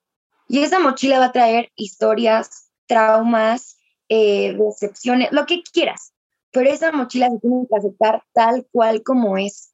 Y 0.47 0.59
esa 0.59 0.79
mochila 0.79 1.19
va 1.19 1.25
a 1.25 1.31
traer 1.31 1.71
historias, 1.75 2.69
traumas, 2.87 3.77
eh, 4.09 4.55
decepciones, 4.57 5.31
lo 5.31 5.45
que 5.45 5.63
quieras. 5.63 6.13
Pero 6.55 6.69
esa 6.69 6.93
mochila 6.93 7.29
se 7.29 7.39
tiene 7.39 7.67
que 7.67 7.75
aceptar 7.75 8.23
tal 8.31 8.65
cual 8.71 9.03
como 9.03 9.37
es. 9.37 9.73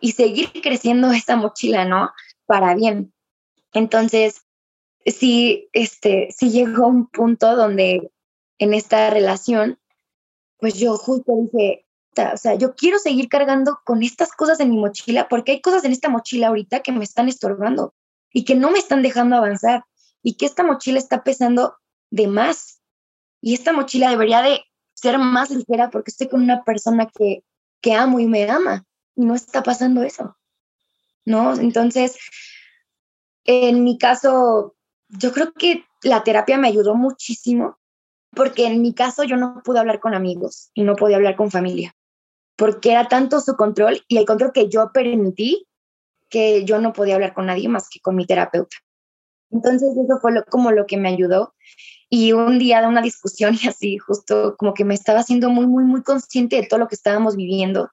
Y 0.00 0.12
seguir 0.12 0.50
creciendo 0.62 1.10
esa 1.12 1.34
mochila, 1.34 1.86
¿no? 1.86 2.10
Para 2.44 2.74
bien. 2.74 3.14
Entonces, 3.72 4.42
sí, 5.06 5.70
este, 5.72 6.28
sí 6.30 6.50
llegó 6.50 6.86
un 6.88 7.06
punto 7.06 7.56
donde 7.56 8.12
en 8.58 8.74
esta 8.74 9.08
relación, 9.08 9.78
pues 10.58 10.74
yo 10.74 10.98
justo 10.98 11.32
dije, 11.40 11.86
o 12.18 12.36
sea, 12.36 12.54
yo 12.54 12.74
quiero 12.74 12.98
seguir 12.98 13.30
cargando 13.30 13.80
con 13.86 14.02
estas 14.02 14.32
cosas 14.32 14.60
en 14.60 14.68
mi 14.68 14.76
mochila 14.76 15.26
porque 15.26 15.52
hay 15.52 15.60
cosas 15.62 15.84
en 15.84 15.92
esta 15.92 16.10
mochila 16.10 16.48
ahorita 16.48 16.80
que 16.80 16.92
me 16.92 17.04
están 17.04 17.30
estorbando 17.30 17.94
y 18.30 18.44
que 18.44 18.56
no 18.56 18.70
me 18.70 18.78
están 18.78 19.00
dejando 19.00 19.36
avanzar 19.36 19.84
y 20.22 20.34
que 20.34 20.44
esta 20.44 20.64
mochila 20.64 20.98
está 20.98 21.24
pesando 21.24 21.76
de 22.10 22.26
más. 22.26 22.82
Y 23.40 23.54
esta 23.54 23.72
mochila 23.72 24.10
debería 24.10 24.42
de 24.42 24.60
ser 25.00 25.18
más 25.18 25.50
ligera 25.50 25.90
porque 25.90 26.10
estoy 26.10 26.28
con 26.28 26.42
una 26.42 26.64
persona 26.64 27.06
que, 27.06 27.42
que 27.80 27.94
amo 27.94 28.20
y 28.20 28.26
me 28.26 28.48
ama 28.50 28.84
y 29.14 29.24
no 29.24 29.34
está 29.34 29.62
pasando 29.62 30.02
eso. 30.02 30.36
¿No? 31.24 31.54
Entonces, 31.54 32.18
en 33.44 33.84
mi 33.84 33.98
caso, 33.98 34.74
yo 35.08 35.32
creo 35.32 35.52
que 35.52 35.84
la 36.02 36.24
terapia 36.24 36.58
me 36.58 36.68
ayudó 36.68 36.94
muchísimo 36.94 37.78
porque 38.34 38.66
en 38.66 38.80
mi 38.80 38.94
caso 38.94 39.24
yo 39.24 39.36
no 39.36 39.60
pude 39.64 39.80
hablar 39.80 40.00
con 40.00 40.14
amigos 40.14 40.70
y 40.74 40.82
no 40.82 40.96
podía 40.96 41.16
hablar 41.16 41.36
con 41.36 41.50
familia 41.50 41.94
porque 42.60 42.92
era 42.92 43.08
tanto 43.08 43.40
su 43.40 43.56
control 43.56 44.04
y 44.06 44.18
el 44.18 44.26
control 44.26 44.52
que 44.52 44.68
yo 44.68 44.92
permití 44.92 45.66
que 46.28 46.62
yo 46.66 46.78
no 46.78 46.92
podía 46.92 47.14
hablar 47.14 47.32
con 47.32 47.46
nadie 47.46 47.70
más 47.70 47.88
que 47.88 48.00
con 48.00 48.14
mi 48.14 48.26
terapeuta. 48.26 48.76
Entonces 49.50 49.96
eso 49.96 50.18
fue 50.20 50.44
como 50.44 50.70
lo 50.70 50.84
que 50.84 50.98
me 50.98 51.08
ayudó. 51.08 51.54
Y 52.12 52.32
un 52.32 52.58
día 52.58 52.80
de 52.80 52.88
una 52.88 53.00
discusión 53.00 53.56
y 53.62 53.68
así, 53.68 53.98
justo 53.98 54.56
como 54.58 54.74
que 54.74 54.84
me 54.84 54.94
estaba 54.94 55.20
haciendo 55.20 55.48
muy, 55.48 55.66
muy, 55.66 55.84
muy 55.84 56.02
consciente 56.02 56.56
de 56.56 56.66
todo 56.66 56.80
lo 56.80 56.88
que 56.88 56.96
estábamos 56.96 57.36
viviendo. 57.36 57.90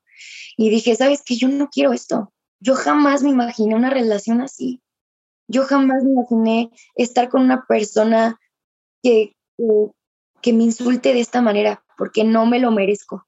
Y 0.58 0.70
dije, 0.70 0.96
¿sabes 0.96 1.22
qué? 1.24 1.38
Yo 1.38 1.48
no 1.48 1.70
quiero 1.70 1.94
esto. 1.94 2.34
Yo 2.60 2.74
jamás 2.74 3.22
me 3.22 3.30
imaginé 3.30 3.76
una 3.76 3.92
relación 3.92 4.42
así. 4.42 4.82
Yo 5.48 5.64
jamás 5.64 6.04
me 6.04 6.12
imaginé 6.12 6.72
estar 6.96 7.30
con 7.30 7.44
una 7.44 7.66
persona 7.68 8.40
que, 9.04 9.36
que, 10.42 10.54
me 10.54 10.64
insulte 10.64 11.14
de 11.14 11.20
esta 11.20 11.42
manera, 11.42 11.86
porque 11.98 12.24
no 12.24 12.48
me 12.48 12.60
lo 12.60 12.72
merezco. 12.72 13.28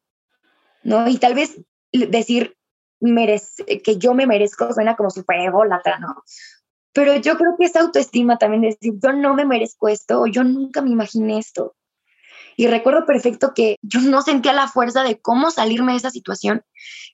¿no? 0.83 1.07
Y 1.07 1.17
tal 1.17 1.35
vez 1.35 1.61
decir 1.91 2.57
merece, 2.99 3.63
que 3.81 3.97
yo 3.97 4.13
me 4.13 4.25
merezco 4.25 4.73
suena 4.73 4.95
como 4.95 5.09
súper 5.11 5.39
ególatra, 5.41 5.99
¿no? 5.99 6.23
Pero 6.93 7.15
yo 7.17 7.37
creo 7.37 7.55
que 7.57 7.65
esa 7.65 7.81
autoestima 7.81 8.37
también, 8.37 8.61
decir, 8.63 8.93
yo 9.01 9.13
no 9.13 9.33
me 9.35 9.45
merezco 9.45 9.87
esto 9.87 10.21
o 10.21 10.27
yo 10.27 10.43
nunca 10.43 10.81
me 10.81 10.89
imaginé 10.89 11.37
esto. 11.37 11.75
Y 12.57 12.67
recuerdo 12.67 13.05
perfecto 13.05 13.53
que 13.53 13.77
yo 13.81 14.01
no 14.01 14.21
sentía 14.21 14.51
la 14.53 14.67
fuerza 14.67 15.03
de 15.03 15.21
cómo 15.21 15.49
salirme 15.49 15.93
de 15.93 15.99
esa 15.99 16.09
situación. 16.09 16.63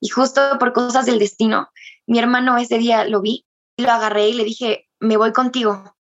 Y 0.02 0.10
justo 0.10 0.42
por 0.60 0.74
cosas 0.74 1.06
del 1.06 1.20
destino, 1.20 1.70
mi 2.08 2.18
hermano 2.20 2.58
ese 2.58 2.78
día 2.78 3.06
lo 3.06 3.22
vi, 3.22 3.46
lo 3.78 3.92
agarré 3.92 4.30
y 4.30 4.34
le 4.34 4.44
dije, 4.44 4.88
me 5.00 5.18
voy 5.18 5.34
contigo. 5.34 5.96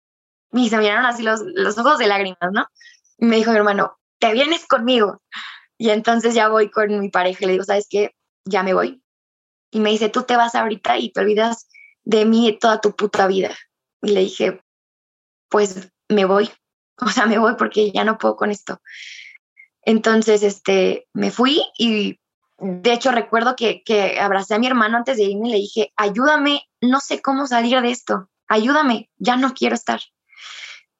Y 0.51 0.69
se 0.69 0.77
miraron 0.77 1.05
así 1.05 1.23
los, 1.23 1.41
los 1.41 1.77
ojos 1.77 1.97
de 1.97 2.07
lágrimas, 2.07 2.51
¿no? 2.51 2.67
Y 3.17 3.25
me 3.25 3.37
dijo 3.37 3.51
mi 3.51 3.57
hermano, 3.57 3.97
te 4.19 4.33
vienes 4.33 4.67
conmigo. 4.67 5.21
Y 5.77 5.89
entonces 5.89 6.35
ya 6.35 6.49
voy 6.49 6.69
con 6.69 6.99
mi 6.99 7.09
pareja 7.09 7.45
le 7.45 7.53
digo, 7.53 7.63
¿sabes 7.63 7.87
qué? 7.89 8.13
Ya 8.45 8.61
me 8.61 8.75
voy. 8.75 9.01
Y 9.71 9.79
me 9.79 9.89
dice, 9.89 10.09
tú 10.09 10.23
te 10.23 10.35
vas 10.35 10.53
ahorita 10.53 10.97
y 10.97 11.11
te 11.11 11.21
olvidas 11.21 11.67
de 12.03 12.25
mí 12.25 12.57
toda 12.59 12.81
tu 12.81 12.95
puta 12.95 13.27
vida. 13.27 13.55
Y 14.01 14.11
le 14.11 14.21
dije, 14.21 14.61
pues 15.49 15.91
me 16.09 16.25
voy. 16.25 16.49
O 17.03 17.09
sea, 17.09 17.25
me 17.25 17.39
voy 17.39 17.55
porque 17.57 17.91
ya 17.91 18.03
no 18.03 18.19
puedo 18.19 18.35
con 18.35 18.51
esto. 18.51 18.79
Entonces, 19.81 20.43
este, 20.43 21.07
me 21.13 21.31
fui 21.31 21.63
y 21.75 22.19
de 22.59 22.93
hecho 22.93 23.11
recuerdo 23.11 23.55
que, 23.55 23.81
que 23.83 24.19
abracé 24.19 24.53
a 24.53 24.59
mi 24.59 24.67
hermano 24.67 24.97
antes 24.97 25.17
de 25.17 25.23
irme 25.23 25.47
y 25.47 25.51
le 25.51 25.57
dije, 25.57 25.91
ayúdame, 25.95 26.69
no 26.79 26.99
sé 26.99 27.19
cómo 27.19 27.47
salir 27.47 27.81
de 27.81 27.89
esto, 27.89 28.29
ayúdame, 28.47 29.09
ya 29.17 29.35
no 29.35 29.55
quiero 29.55 29.73
estar. 29.73 29.99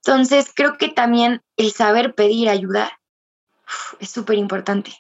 Entonces, 0.04 0.52
creo 0.56 0.78
que 0.78 0.90
también 0.90 1.44
el 1.58 1.72
saber 1.72 2.16
pedir 2.16 2.50
ayuda 2.50 3.00
es 4.00 4.10
súper 4.10 4.38
importante, 4.38 4.92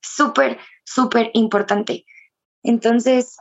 súper, 0.00 0.58
súper 0.84 1.30
importante. 1.34 2.04
Entonces, 2.64 3.36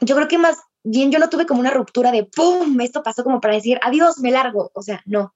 yo 0.00 0.16
creo 0.16 0.26
que 0.26 0.38
más 0.38 0.60
bien 0.86 1.10
yo 1.10 1.18
no 1.18 1.28
tuve 1.28 1.46
como 1.46 1.60
una 1.60 1.70
ruptura 1.70 2.12
de 2.12 2.24
¡pum! 2.24 2.80
Esto 2.80 3.02
pasó 3.02 3.24
como 3.24 3.40
para 3.40 3.54
decir, 3.54 3.78
adiós, 3.82 4.18
me 4.18 4.30
largo. 4.30 4.70
O 4.72 4.82
sea, 4.82 5.02
no. 5.04 5.34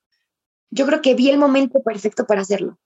Yo 0.71 0.87
creo 0.87 1.03
que 1.03 1.15
vi 1.15 1.29
el 1.29 1.39
momento 1.39 1.83
perfecto 1.83 2.25
para 2.27 2.43
hacerlo. 2.43 2.79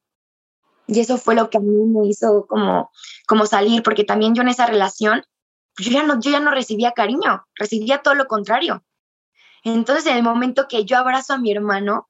Y 0.87 1.00
eso 1.00 1.18
fue 1.18 1.35
lo 1.35 1.50
que 1.50 1.59
a 1.59 1.61
mí 1.61 1.70
me 1.70 2.09
hizo 2.09 2.46
como, 2.46 2.90
como 3.27 3.46
salir, 3.46 3.83
porque 3.83 4.05
también 4.05 4.35
yo 4.35 4.42
en 4.42 4.48
esa 4.48 4.66
relación, 4.66 5.22
yo 5.79 5.90
ya, 5.90 6.03
no, 6.03 6.20
yo 6.20 6.31
ya 6.31 6.40
no 6.40 6.50
recibía 6.50 6.92
cariño, 6.92 7.44
recibía 7.55 7.98
todo 7.98 8.14
lo 8.14 8.27
contrario. 8.27 8.85
Entonces, 9.62 10.07
en 10.07 10.16
el 10.16 10.22
momento 10.22 10.66
que 10.68 10.85
yo 10.85 10.96
abrazo 10.96 11.35
a 11.35 11.38
mi 11.38 11.53
hermano, 11.53 12.09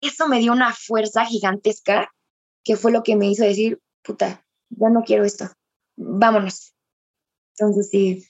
eso 0.00 0.28
me 0.28 0.40
dio 0.40 0.52
una 0.52 0.72
fuerza 0.72 1.24
gigantesca, 1.24 2.12
que 2.64 2.76
fue 2.76 2.92
lo 2.92 3.02
que 3.02 3.16
me 3.16 3.28
hizo 3.28 3.44
decir, 3.44 3.80
puta, 4.02 4.44
ya 4.70 4.88
no 4.88 5.02
quiero 5.02 5.24
esto, 5.24 5.46
vámonos. 5.96 6.74
Entonces, 7.56 7.90
sí, 7.90 8.24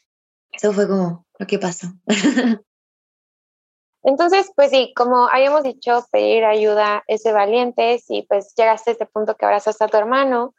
eso 0.52 0.72
fue 0.72 0.86
como 0.86 1.26
lo 1.42 1.46
que 1.46 1.58
pasó. 1.58 1.88
Entonces, 4.04 4.50
pues 4.56 4.70
sí, 4.70 4.92
como 4.96 5.28
habíamos 5.28 5.62
dicho, 5.62 6.04
pedir 6.10 6.44
ayuda 6.44 7.04
es 7.06 7.22
de 7.22 7.32
valientes 7.32 8.04
y 8.08 8.22
pues 8.22 8.52
llegaste 8.56 8.90
a 8.90 8.92
este 8.94 9.06
punto 9.06 9.36
que 9.36 9.44
abrazas 9.44 9.80
a 9.80 9.88
tu 9.88 9.96
hermano 9.96 10.54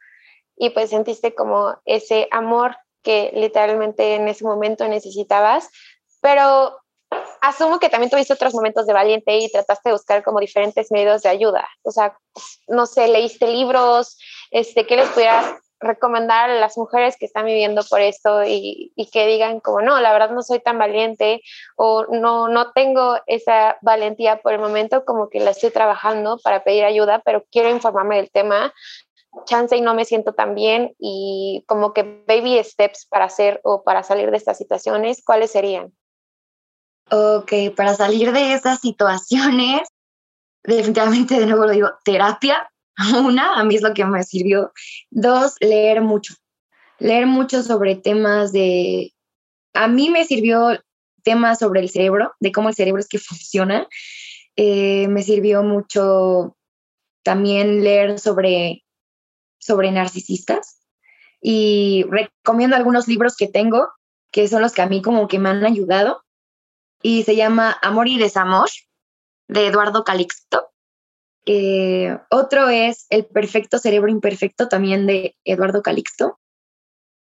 y 0.56 0.70
pues 0.70 0.90
sentiste 0.90 1.34
como 1.34 1.76
ese 1.84 2.28
amor 2.30 2.76
que 3.02 3.32
literalmente 3.34 4.14
en 4.14 4.28
ese 4.28 4.44
momento 4.44 4.88
necesitabas, 4.88 5.68
pero 6.22 6.78
asumo 7.42 7.78
que 7.78 7.90
también 7.90 8.10
tuviste 8.10 8.32
otros 8.32 8.54
momentos 8.54 8.86
de 8.86 8.94
valiente 8.94 9.36
y 9.36 9.52
trataste 9.52 9.90
de 9.90 9.94
buscar 9.94 10.24
como 10.24 10.40
diferentes 10.40 10.90
medios 10.90 11.20
de 11.20 11.28
ayuda. 11.28 11.68
O 11.82 11.90
sea, 11.90 12.18
no 12.66 12.86
sé, 12.86 13.08
leíste 13.08 13.46
libros, 13.48 14.18
este, 14.50 14.86
¿qué 14.86 14.96
les 14.96 15.08
pudieras 15.10 15.54
recomendar 15.84 16.50
a 16.50 16.58
las 16.58 16.76
mujeres 16.76 17.16
que 17.16 17.26
están 17.26 17.46
viviendo 17.46 17.82
por 17.88 18.00
esto 18.00 18.42
y, 18.44 18.92
que 19.12 19.26
digan 19.26 19.60
como, 19.60 19.80
no, 19.80 20.00
la 20.00 20.12
verdad 20.12 20.30
no 20.30 20.42
soy 20.42 20.60
tan 20.60 20.78
valiente 20.78 21.42
o 21.76 22.06
no, 22.06 22.48
no 22.48 22.72
tengo 22.72 23.16
esa 23.26 23.78
valentía 23.82 24.40
por 24.40 24.54
el 24.54 24.60
momento, 24.60 25.04
como 25.04 25.28
que 25.28 25.40
la 25.40 25.50
estoy 25.50 25.70
trabajando 25.70 26.38
para 26.42 26.64
pedir 26.64 26.84
ayuda, 26.84 27.22
pero 27.24 27.44
quiero 27.50 27.70
informarme 27.70 28.16
del 28.16 28.30
tema, 28.30 28.72
chance 29.46 29.76
y 29.76 29.80
no 29.80 29.94
me 29.94 30.04
siento 30.04 30.32
tan 30.32 30.54
bien 30.54 30.94
y 30.98 31.64
como 31.66 31.92
que 31.92 32.24
baby 32.26 32.62
steps 32.62 33.06
para 33.06 33.26
hacer 33.26 33.60
o 33.64 33.82
para 33.82 34.02
salir 34.02 34.30
de 34.30 34.36
estas 34.36 34.58
situaciones, 34.58 35.22
¿cuáles 35.24 35.50
serían? 35.50 35.92
Ok, 37.10 37.52
para 37.76 37.94
salir 37.94 38.32
de 38.32 38.54
esas 38.54 38.80
situaciones, 38.80 39.82
definitivamente 40.62 41.38
de 41.38 41.46
nuevo 41.46 41.66
lo 41.66 41.72
digo, 41.72 41.90
terapia, 42.04 42.70
Una, 43.24 43.54
a 43.60 43.64
mí 43.64 43.74
es 43.74 43.82
lo 43.82 43.94
que 43.94 44.04
me 44.04 44.22
sirvió. 44.22 44.72
Dos, 45.10 45.54
leer 45.60 46.00
mucho. 46.00 46.34
Leer 46.98 47.26
mucho 47.26 47.62
sobre 47.62 47.96
temas 47.96 48.52
de... 48.52 49.12
A 49.72 49.88
mí 49.88 50.10
me 50.10 50.24
sirvió 50.24 50.78
temas 51.24 51.58
sobre 51.58 51.80
el 51.80 51.88
cerebro, 51.88 52.32
de 52.38 52.52
cómo 52.52 52.68
el 52.68 52.74
cerebro 52.74 53.00
es 53.00 53.08
que 53.08 53.18
funciona. 53.18 53.88
Eh, 54.56 55.08
me 55.08 55.22
sirvió 55.22 55.62
mucho 55.62 56.56
también 57.24 57.82
leer 57.82 58.20
sobre, 58.20 58.84
sobre 59.58 59.90
narcisistas 59.90 60.80
y 61.40 62.04
recomiendo 62.08 62.76
algunos 62.76 63.08
libros 63.08 63.36
que 63.36 63.48
tengo, 63.48 63.88
que 64.30 64.46
son 64.46 64.62
los 64.62 64.72
que 64.72 64.82
a 64.82 64.86
mí 64.86 65.02
como 65.02 65.26
que 65.26 65.38
me 65.38 65.48
han 65.48 65.64
ayudado. 65.64 66.22
Y 67.02 67.24
se 67.24 67.36
llama 67.36 67.76
Amor 67.82 68.08
y 68.08 68.18
Desamor, 68.18 68.68
de 69.48 69.66
Eduardo 69.66 70.04
Calixto. 70.04 70.73
Eh, 71.46 72.16
otro 72.30 72.68
es 72.68 73.06
El 73.10 73.26
perfecto 73.26 73.78
cerebro 73.78 74.10
imperfecto, 74.10 74.68
también 74.68 75.06
de 75.06 75.36
Eduardo 75.44 75.82
Calixto. 75.82 76.38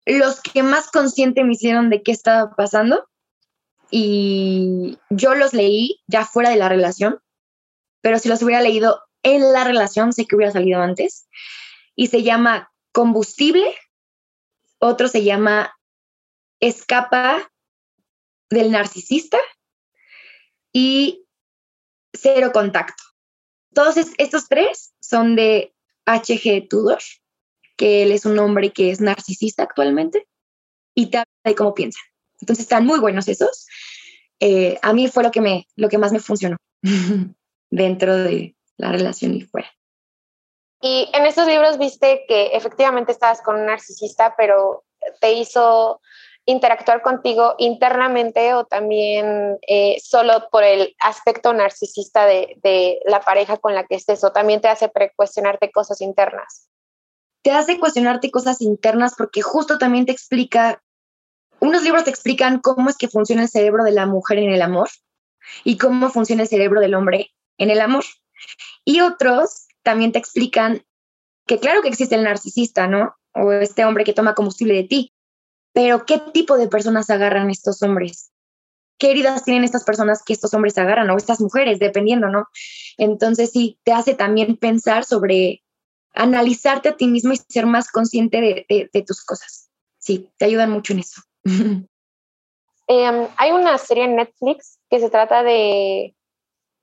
Los 0.05 0.41
que 0.41 0.63
más 0.63 0.89
consciente 0.91 1.43
me 1.43 1.53
hicieron 1.53 1.89
de 1.89 2.01
qué 2.01 2.11
estaba 2.11 2.55
pasando 2.55 3.07
y 3.91 4.97
yo 5.09 5.35
los 5.35 5.53
leí 5.53 6.01
ya 6.07 6.25
fuera 6.25 6.49
de 6.49 6.55
la 6.55 6.69
relación, 6.69 7.19
pero 8.01 8.17
si 8.17 8.29
los 8.29 8.41
hubiera 8.41 8.61
leído 8.61 9.01
en 9.21 9.53
la 9.53 9.63
relación, 9.63 10.13
sé 10.13 10.25
que 10.25 10.35
hubiera 10.35 10.51
salido 10.51 10.81
antes. 10.81 11.27
Y 11.95 12.07
se 12.07 12.23
llama 12.23 12.71
Combustible, 12.93 13.75
otro 14.79 15.07
se 15.07 15.23
llama 15.23 15.77
Escapa 16.59 17.51
del 18.49 18.71
narcisista 18.71 19.37
y 20.73 21.27
Cero 22.13 22.51
Contacto. 22.53 23.10
Todos 23.73 23.95
estos 24.17 24.47
tres 24.47 24.93
son 24.99 25.35
de 25.35 25.73
H.G. 26.05 26.67
Tudor, 26.69 26.99
que 27.77 28.03
él 28.03 28.11
es 28.11 28.25
un 28.25 28.37
hombre 28.39 28.71
que 28.71 28.91
es 28.91 28.99
narcisista 29.01 29.63
actualmente 29.63 30.27
y 30.93 31.09
te 31.09 31.17
habla 31.17 31.31
de 31.43 31.55
cómo 31.55 31.73
piensa. 31.73 31.99
Entonces 32.39 32.63
están 32.63 32.85
muy 32.85 32.99
buenos 32.99 33.27
esos. 33.27 33.67
Eh, 34.39 34.77
a 34.81 34.93
mí 34.93 35.07
fue 35.07 35.23
lo 35.23 35.31
que, 35.31 35.41
me, 35.41 35.67
lo 35.75 35.87
que 35.87 35.97
más 35.97 36.11
me 36.11 36.19
funcionó 36.19 36.57
dentro 37.69 38.17
de 38.17 38.55
la 38.77 38.91
relación 38.91 39.35
y 39.35 39.41
fuera. 39.41 39.71
Y 40.81 41.09
en 41.13 41.25
estos 41.25 41.47
libros 41.47 41.77
viste 41.77 42.25
que 42.27 42.47
efectivamente 42.47 43.11
estabas 43.11 43.41
con 43.41 43.55
un 43.55 43.67
narcisista, 43.67 44.33
pero 44.35 44.83
te 45.19 45.33
hizo 45.33 46.01
interactuar 46.45 47.01
contigo 47.01 47.55
internamente 47.57 48.53
o 48.53 48.65
también 48.65 49.57
eh, 49.67 49.97
solo 50.03 50.49
por 50.51 50.63
el 50.63 50.95
aspecto 50.99 51.53
narcisista 51.53 52.25
de, 52.25 52.99
la 53.05 53.21
pareja 53.21 53.57
con 53.57 53.75
la 53.75 53.85
que 53.85 53.95
estés 53.95 54.23
o 54.23 54.31
también 54.31 54.61
te 54.61 54.67
hace 54.67 54.91
cuestionarte 55.15 55.71
cosas 55.71 56.01
internas? 56.01 56.69
Te 57.43 57.51
hace 57.51 57.79
cuestionarte 57.79 58.31
cosas 58.31 58.61
internas 58.61 59.13
porque 59.17 59.41
justo 59.41 59.77
también 59.77 60.05
te 60.05 60.11
explica, 60.11 60.83
unos 61.59 61.83
libros 61.83 62.03
te 62.03 62.09
explican 62.09 62.59
cómo 62.59 62.89
es 62.89 62.97
que 62.97 63.07
funciona 63.07 63.43
el 63.43 63.49
cerebro 63.49 63.83
de 63.83 63.91
la 63.91 64.05
mujer 64.05 64.39
en 64.39 64.51
el 64.51 64.61
amor 64.61 64.89
y 65.63 65.77
cómo 65.77 66.09
funciona 66.09 66.43
el 66.43 66.49
cerebro 66.49 66.81
del 66.81 66.95
hombre 66.95 67.31
en 67.57 67.69
el 67.69 67.81
amor. 67.81 68.03
Y 68.83 69.01
otros 69.01 69.67
también 69.83 70.11
te 70.11 70.19
explican 70.19 70.83
que 71.47 71.59
claro 71.59 71.81
que 71.81 71.89
existe 71.89 72.15
el 72.15 72.23
narcisista, 72.23 72.87
¿no? 72.87 73.15
O 73.33 73.51
este 73.51 73.85
hombre 73.85 74.03
que 74.03 74.13
toma 74.13 74.35
combustible 74.35 74.75
de 74.75 74.83
ti, 74.83 75.13
pero 75.73 76.05
¿qué 76.05 76.19
tipo 76.33 76.57
de 76.57 76.67
personas 76.67 77.09
agarran 77.09 77.49
estos 77.49 77.81
hombres? 77.81 78.31
¿Qué 78.97 79.11
heridas 79.11 79.43
tienen 79.43 79.63
estas 79.63 79.83
personas 79.83 80.21
que 80.23 80.33
estos 80.33 80.53
hombres 80.53 80.77
agarran 80.77 81.09
o 81.09 81.17
estas 81.17 81.41
mujeres, 81.41 81.79
dependiendo, 81.79 82.27
¿no? 82.27 82.47
Entonces 82.97 83.51
sí, 83.51 83.79
te 83.83 83.93
hace 83.93 84.13
también 84.13 84.57
pensar 84.57 85.05
sobre 85.05 85.63
analizarte 86.13 86.89
a 86.89 86.97
ti 86.97 87.07
mismo 87.07 87.33
y 87.33 87.37
ser 87.37 87.65
más 87.65 87.89
consciente 87.89 88.41
de, 88.41 89.03
tus 89.05 89.23
cosas. 89.23 89.69
Sí, 89.97 90.29
te 90.37 90.45
ayudan 90.45 90.71
mucho 90.71 90.93
en 90.93 90.99
eso. 90.99 91.21
Em, 92.87 93.25
hay 93.37 93.51
una 93.51 93.77
serie 93.77 94.03
en 94.03 94.17
Netflix 94.17 94.77
que 94.89 94.99
se 94.99 95.09
trata 95.09 95.43
de, 95.43 96.13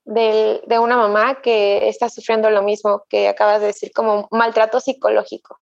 de, 0.05 0.59
de, 0.65 0.79
una 0.79 0.97
mamá 0.97 1.39
que 1.39 1.87
está 1.87 2.09
sufriendo 2.09 2.49
lo 2.49 2.63
mismo 2.63 3.03
que 3.09 3.27
acabas 3.27 3.61
de 3.61 3.67
decir, 3.67 3.91
como 3.93 4.27
maltrato 4.31 4.79
psicológico 4.79 5.59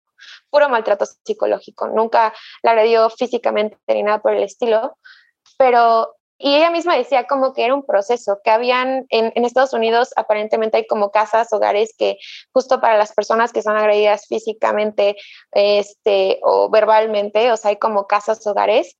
puro 0.49 0.69
maltrato 0.69 1.05
psicológico, 1.05 1.87
nunca 1.87 2.33
la 2.63 2.71
agredió 2.71 3.09
físicamente 3.09 3.77
ni 3.87 4.03
nada 4.03 4.21
por 4.21 4.33
el 4.33 4.43
estilo, 4.43 4.97
pero 5.57 6.15
y 6.37 6.55
ella 6.55 6.69
misma 6.69 6.97
decía 6.97 7.27
como 7.27 7.53
que 7.53 7.63
era 7.63 7.73
un 7.73 7.85
proceso, 7.85 8.39
que 8.43 8.51
habían 8.51 9.05
en, 9.09 9.45
Estados 9.45 9.73
Unidos 9.73 10.11
aparentemente 10.17 10.77
hay 10.77 10.87
como 10.87 11.11
casas, 11.11 11.53
hogares 11.53 11.95
que 11.97 12.17
justo 12.51 12.81
para 12.81 12.97
las 12.97 13.13
personas 13.13 13.53
que 13.53 13.61
son 13.61 13.77
agredidas 13.77 14.27
físicamente 14.27 15.15
este, 15.51 16.39
o 16.43 16.69
verbalmente, 16.69 17.51
o 17.51 17.57
sea, 17.57 17.69
hay 17.69 17.77
como 17.77 18.07
casas, 18.07 18.45
hogares. 18.47 18.97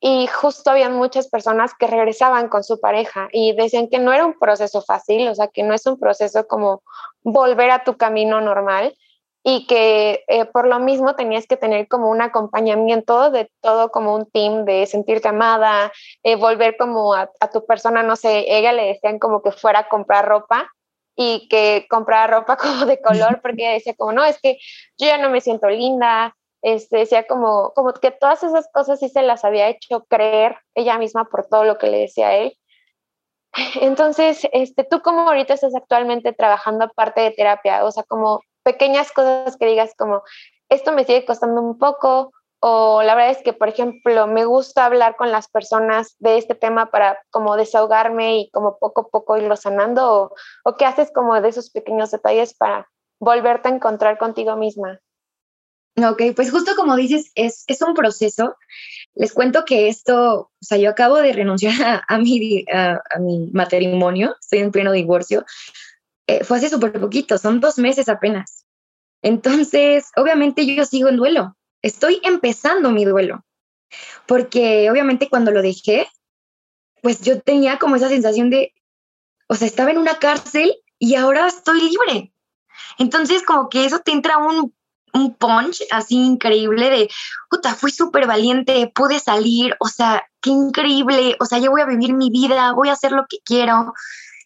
Y 0.00 0.26
justo 0.26 0.70
habían 0.70 0.94
muchas 0.94 1.28
personas 1.28 1.72
que 1.78 1.86
regresaban 1.86 2.48
con 2.48 2.62
su 2.62 2.78
pareja 2.78 3.28
y 3.32 3.54
decían 3.54 3.88
que 3.88 3.98
no 3.98 4.12
era 4.12 4.26
un 4.26 4.38
proceso 4.38 4.82
fácil, 4.82 5.28
o 5.28 5.34
sea, 5.34 5.48
que 5.48 5.62
no 5.62 5.72
es 5.72 5.86
un 5.86 5.98
proceso 5.98 6.46
como 6.46 6.82
volver 7.22 7.70
a 7.70 7.84
tu 7.84 7.96
camino 7.96 8.42
normal, 8.42 8.94
y 9.46 9.66
que 9.66 10.24
eh, 10.26 10.46
por 10.46 10.66
lo 10.66 10.80
mismo 10.80 11.14
tenías 11.14 11.46
que 11.46 11.58
tener 11.58 11.86
como 11.86 12.08
un 12.08 12.22
acompañamiento 12.22 13.30
de 13.30 13.50
todo 13.60 13.90
como 13.90 14.14
un 14.14 14.24
team, 14.30 14.64
de 14.64 14.86
sentirte 14.86 15.28
amada, 15.28 15.92
eh, 16.22 16.36
volver 16.36 16.78
como 16.78 17.12
a, 17.12 17.28
tu 17.52 17.66
persona, 17.66 18.02
no 18.02 18.16
sé, 18.16 18.46
ella 18.48 18.72
le 18.72 18.86
decían 18.86 19.18
como 19.18 19.42
que 19.42 19.52
fuera 19.52 19.80
a 19.80 19.88
comprar 19.88 20.26
ropa 20.26 20.70
y 21.14 21.46
que 21.48 21.86
comprara 21.90 22.38
ropa 22.38 22.56
como 22.56 22.86
de 22.86 23.02
color, 23.02 23.42
porque 23.42 23.64
ella 23.64 23.72
decía 23.72 23.94
como, 23.94 24.12
no, 24.12 24.24
es 24.24 24.40
que 24.40 24.56
yo 24.96 25.08
ya 25.08 25.18
no 25.18 25.28
me 25.28 25.42
siento 25.42 25.68
linda, 25.68 26.34
este, 26.62 26.98
decía 26.98 27.26
como, 27.26 27.72
como 27.74 27.92
que 27.92 28.12
todas 28.12 28.42
esas 28.42 28.66
cosas 28.72 28.98
sí 28.98 29.10
se 29.10 29.20
las 29.20 29.44
había 29.44 29.68
hecho 29.68 30.04
creer 30.08 30.56
ella 30.74 30.96
misma 30.96 31.26
por 31.26 31.46
todo 31.46 31.64
lo 31.64 31.76
que 31.76 31.88
le 31.88 31.98
decía 31.98 32.28
a 32.28 32.34
él. 32.36 32.56
Entonces, 33.82 34.48
este, 34.52 34.84
¿tú 34.84 35.02
cómo 35.02 35.28
ahorita 35.28 35.52
estás 35.52 35.74
actualmente 35.74 36.32
trabajando 36.32 36.86
aparte 36.86 37.20
de 37.20 37.30
terapia? 37.32 37.84
O 37.84 37.92
sea, 37.92 38.04
como 38.04 38.40
pequeñas 38.64 39.12
cosas 39.12 39.56
que 39.56 39.66
digas 39.66 39.94
como, 39.96 40.22
esto 40.68 40.92
me 40.92 41.04
sigue 41.04 41.24
costando 41.24 41.60
un 41.60 41.78
poco 41.78 42.32
o 42.66 43.02
la 43.02 43.14
verdad 43.14 43.32
es 43.32 43.42
que, 43.42 43.52
por 43.52 43.68
ejemplo, 43.68 44.26
me 44.26 44.46
gusta 44.46 44.86
hablar 44.86 45.16
con 45.16 45.30
las 45.30 45.48
personas 45.48 46.16
de 46.18 46.38
este 46.38 46.54
tema 46.54 46.90
para 46.90 47.18
como 47.30 47.56
desahogarme 47.56 48.38
y 48.38 48.50
como 48.52 48.78
poco 48.78 49.02
a 49.02 49.08
poco 49.08 49.36
irlo 49.36 49.54
sanando, 49.54 50.10
o, 50.10 50.34
o 50.64 50.76
qué 50.78 50.86
haces 50.86 51.12
como 51.12 51.38
de 51.42 51.50
esos 51.50 51.68
pequeños 51.68 52.10
detalles 52.10 52.54
para 52.54 52.88
volverte 53.20 53.68
a 53.68 53.72
encontrar 53.72 54.16
contigo 54.16 54.56
misma. 54.56 54.98
Ok, 55.96 56.22
pues 56.34 56.50
justo 56.50 56.74
como 56.74 56.96
dices, 56.96 57.30
es, 57.34 57.64
es 57.66 57.82
un 57.82 57.94
proceso. 57.94 58.56
Les 59.14 59.32
cuento 59.32 59.64
que 59.64 59.88
esto, 59.88 60.50
o 60.50 60.50
sea, 60.60 60.76
yo 60.78 60.90
acabo 60.90 61.18
de 61.18 61.32
renunciar 61.32 61.74
a, 62.08 62.18
mi, 62.18 62.64
a, 62.72 63.00
mi 63.20 63.50
matrimonio, 63.52 64.34
estoy 64.40 64.60
en 64.60 64.72
pleno 64.72 64.90
divorcio. 64.90 65.44
Eh, 66.26 66.44
fue 66.44 66.58
hace 66.58 66.70
súper 66.70 66.98
poquito, 67.00 67.38
son 67.38 67.60
dos 67.60 67.78
meses 67.78 68.08
apenas. 68.08 68.64
Entonces, 69.22 70.10
obviamente 70.16 70.66
yo 70.66 70.84
sigo 70.84 71.08
en 71.08 71.16
duelo 71.16 71.56
estoy 71.84 72.18
empezando 72.24 72.90
mi 72.90 73.04
duelo, 73.04 73.44
porque 74.26 74.90
obviamente 74.90 75.28
cuando 75.28 75.50
lo 75.50 75.60
dejé, 75.60 76.08
pues 77.02 77.20
yo 77.20 77.42
tenía 77.42 77.78
como 77.78 77.96
esa 77.96 78.08
sensación 78.08 78.48
de, 78.48 78.72
o 79.48 79.54
sea, 79.54 79.68
estaba 79.68 79.90
en 79.90 79.98
una 79.98 80.18
cárcel 80.18 80.74
y 80.98 81.14
ahora 81.16 81.46
estoy 81.46 81.82
libre. 81.82 82.32
Entonces, 82.98 83.42
como 83.42 83.68
que 83.68 83.84
eso 83.84 83.98
te 83.98 84.12
entra 84.12 84.38
un, 84.38 84.74
un 85.12 85.34
punch 85.34 85.82
así 85.90 86.16
increíble 86.16 86.88
de, 86.88 87.10
puta, 87.50 87.74
fui 87.74 87.90
súper 87.90 88.26
valiente, 88.26 88.90
pude 88.94 89.20
salir, 89.20 89.76
o 89.78 89.88
sea, 89.88 90.24
qué 90.40 90.48
increíble, 90.48 91.36
o 91.38 91.44
sea, 91.44 91.58
yo 91.58 91.70
voy 91.70 91.82
a 91.82 91.86
vivir 91.86 92.14
mi 92.14 92.30
vida, 92.30 92.72
voy 92.72 92.88
a 92.88 92.94
hacer 92.94 93.12
lo 93.12 93.26
que 93.28 93.40
quiero. 93.44 93.92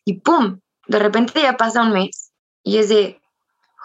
Y 0.05 0.14
pum, 0.21 0.59
de 0.88 0.98
repente 0.98 1.40
ya 1.40 1.57
pasa 1.57 1.83
un 1.83 1.92
mes 1.92 2.33
y 2.64 2.79
es 2.79 2.88
de, 2.88 3.20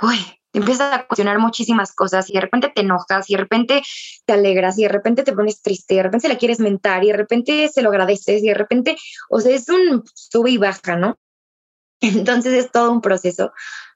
uy, 0.01 0.17
empiezas 0.53 0.93
a 0.93 1.07
cuestionar 1.07 1.39
muchísimas 1.39 1.93
cosas 1.93 2.29
y 2.29 2.33
de 2.33 2.41
repente 2.41 2.71
te 2.73 2.81
enojas 2.81 3.29
y 3.29 3.33
de 3.33 3.41
repente 3.41 3.83
te 4.25 4.33
alegras 4.33 4.77
y 4.79 4.83
de 4.83 4.89
repente 4.89 5.23
te 5.23 5.33
pones 5.33 5.61
triste 5.61 5.93
y 5.93 5.97
de 5.97 6.03
repente 6.03 6.27
se 6.27 6.33
la 6.33 6.39
quieres 6.39 6.59
mentar 6.59 7.03
y 7.03 7.07
de 7.07 7.17
repente 7.17 7.69
se 7.69 7.81
lo 7.81 7.89
agradeces 7.89 8.41
y 8.41 8.47
de 8.47 8.53
repente, 8.53 8.97
o 9.29 9.39
sea, 9.39 9.53
es 9.53 9.67
un 9.69 10.03
sube 10.13 10.51
y 10.51 10.57
baja, 10.57 10.95
¿no? 10.95 11.19
Entonces 12.01 12.53
es 12.53 12.71
todo 12.71 12.91
un 12.91 13.01
proceso. 13.01 13.51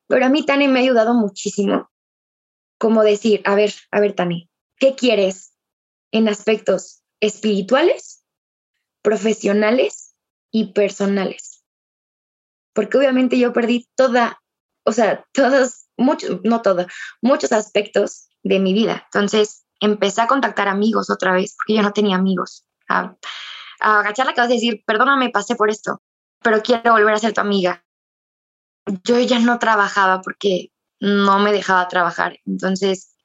Pero 0.08 0.26
a 0.26 0.30
mí 0.30 0.46
Tani 0.46 0.68
me 0.68 0.80
ha 0.80 0.84
ayudado 0.84 1.14
muchísimo 1.14 1.90
como 2.78 3.04
decir, 3.04 3.42
a 3.46 3.56
ver, 3.56 3.74
a 3.92 4.00
ver 4.00 4.14
Tani, 4.14 4.50
¿qué 4.78 4.96
quieres 4.96 5.54
en 6.12 6.28
aspectos 6.28 7.02
espirituales, 7.20 8.24
profesionales 9.02 10.16
y 10.52 10.74
personales? 10.74 11.47
Porque 12.78 13.00
obviamente 13.00 13.40
yo 13.40 13.54
perdí 13.54 13.90
toda, 13.96 14.40
o 14.84 14.92
sea, 14.92 15.26
todos 15.34 15.88
muchos, 15.98 16.42
no 16.44 16.62
todo, 16.62 16.86
muchos 17.24 17.52
aspectos 17.52 18.30
de 18.44 18.60
mi 18.60 18.72
vida. 18.72 19.02
Entonces 19.06 19.66
empecé 19.80 20.22
a 20.22 20.28
contactar 20.28 20.68
amigos 20.68 21.10
otra 21.10 21.34
vez, 21.34 21.56
porque 21.58 21.74
yo 21.74 21.82
no 21.82 21.92
tenía 21.92 22.18
amigos. 22.18 22.68
A, 22.88 23.16
agachar 23.80 24.28
la 24.28 24.36
cabeza 24.36 24.54
y 24.54 24.58
decir, 24.58 24.84
perdóname, 24.86 25.32
pasé 25.32 25.56
por 25.56 25.72
esto, 25.72 26.04
pero 26.44 26.62
quiero 26.62 26.92
volver 26.92 27.16
a 27.16 27.18
ser 27.18 27.34
tu 27.34 27.42
amiga. 27.42 27.84
Yo 29.04 29.20
ya 29.22 29.40
no 29.40 29.58
trabajaba 29.58 30.22
porque 30.22 30.72
no 31.00 31.40
me 31.40 31.54
dejaba 31.54 31.88
trabajar. 31.88 32.38
Entonces, 32.46 33.16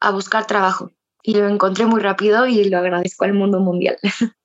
a 0.00 0.12
buscar 0.12 0.46
trabajo. 0.46 0.92
Y 1.22 1.34
lo 1.34 1.46
encontré 1.46 1.84
muy 1.84 2.00
rápido 2.00 2.46
y 2.46 2.64
lo 2.70 2.78
agradezco 2.78 3.26
al 3.26 3.34
mundo 3.34 3.60
mundial. 3.60 3.98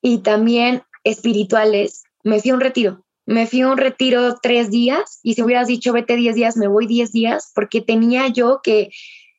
y 0.00 0.18
también 0.18 0.84
espirituales. 1.02 2.04
Me 2.22 2.40
fui 2.40 2.52
a 2.52 2.54
un 2.54 2.60
retiro 2.60 3.05
me 3.26 3.46
fui 3.46 3.60
a 3.62 3.68
un 3.68 3.76
retiro 3.76 4.36
tres 4.40 4.70
días 4.70 5.18
y 5.22 5.34
si 5.34 5.42
hubieras 5.42 5.66
dicho 5.66 5.92
vete 5.92 6.16
diez 6.16 6.36
días, 6.36 6.56
me 6.56 6.68
voy 6.68 6.86
diez 6.86 7.12
días 7.12 7.50
porque 7.54 7.80
tenía 7.80 8.28
yo 8.28 8.60
que 8.62 8.90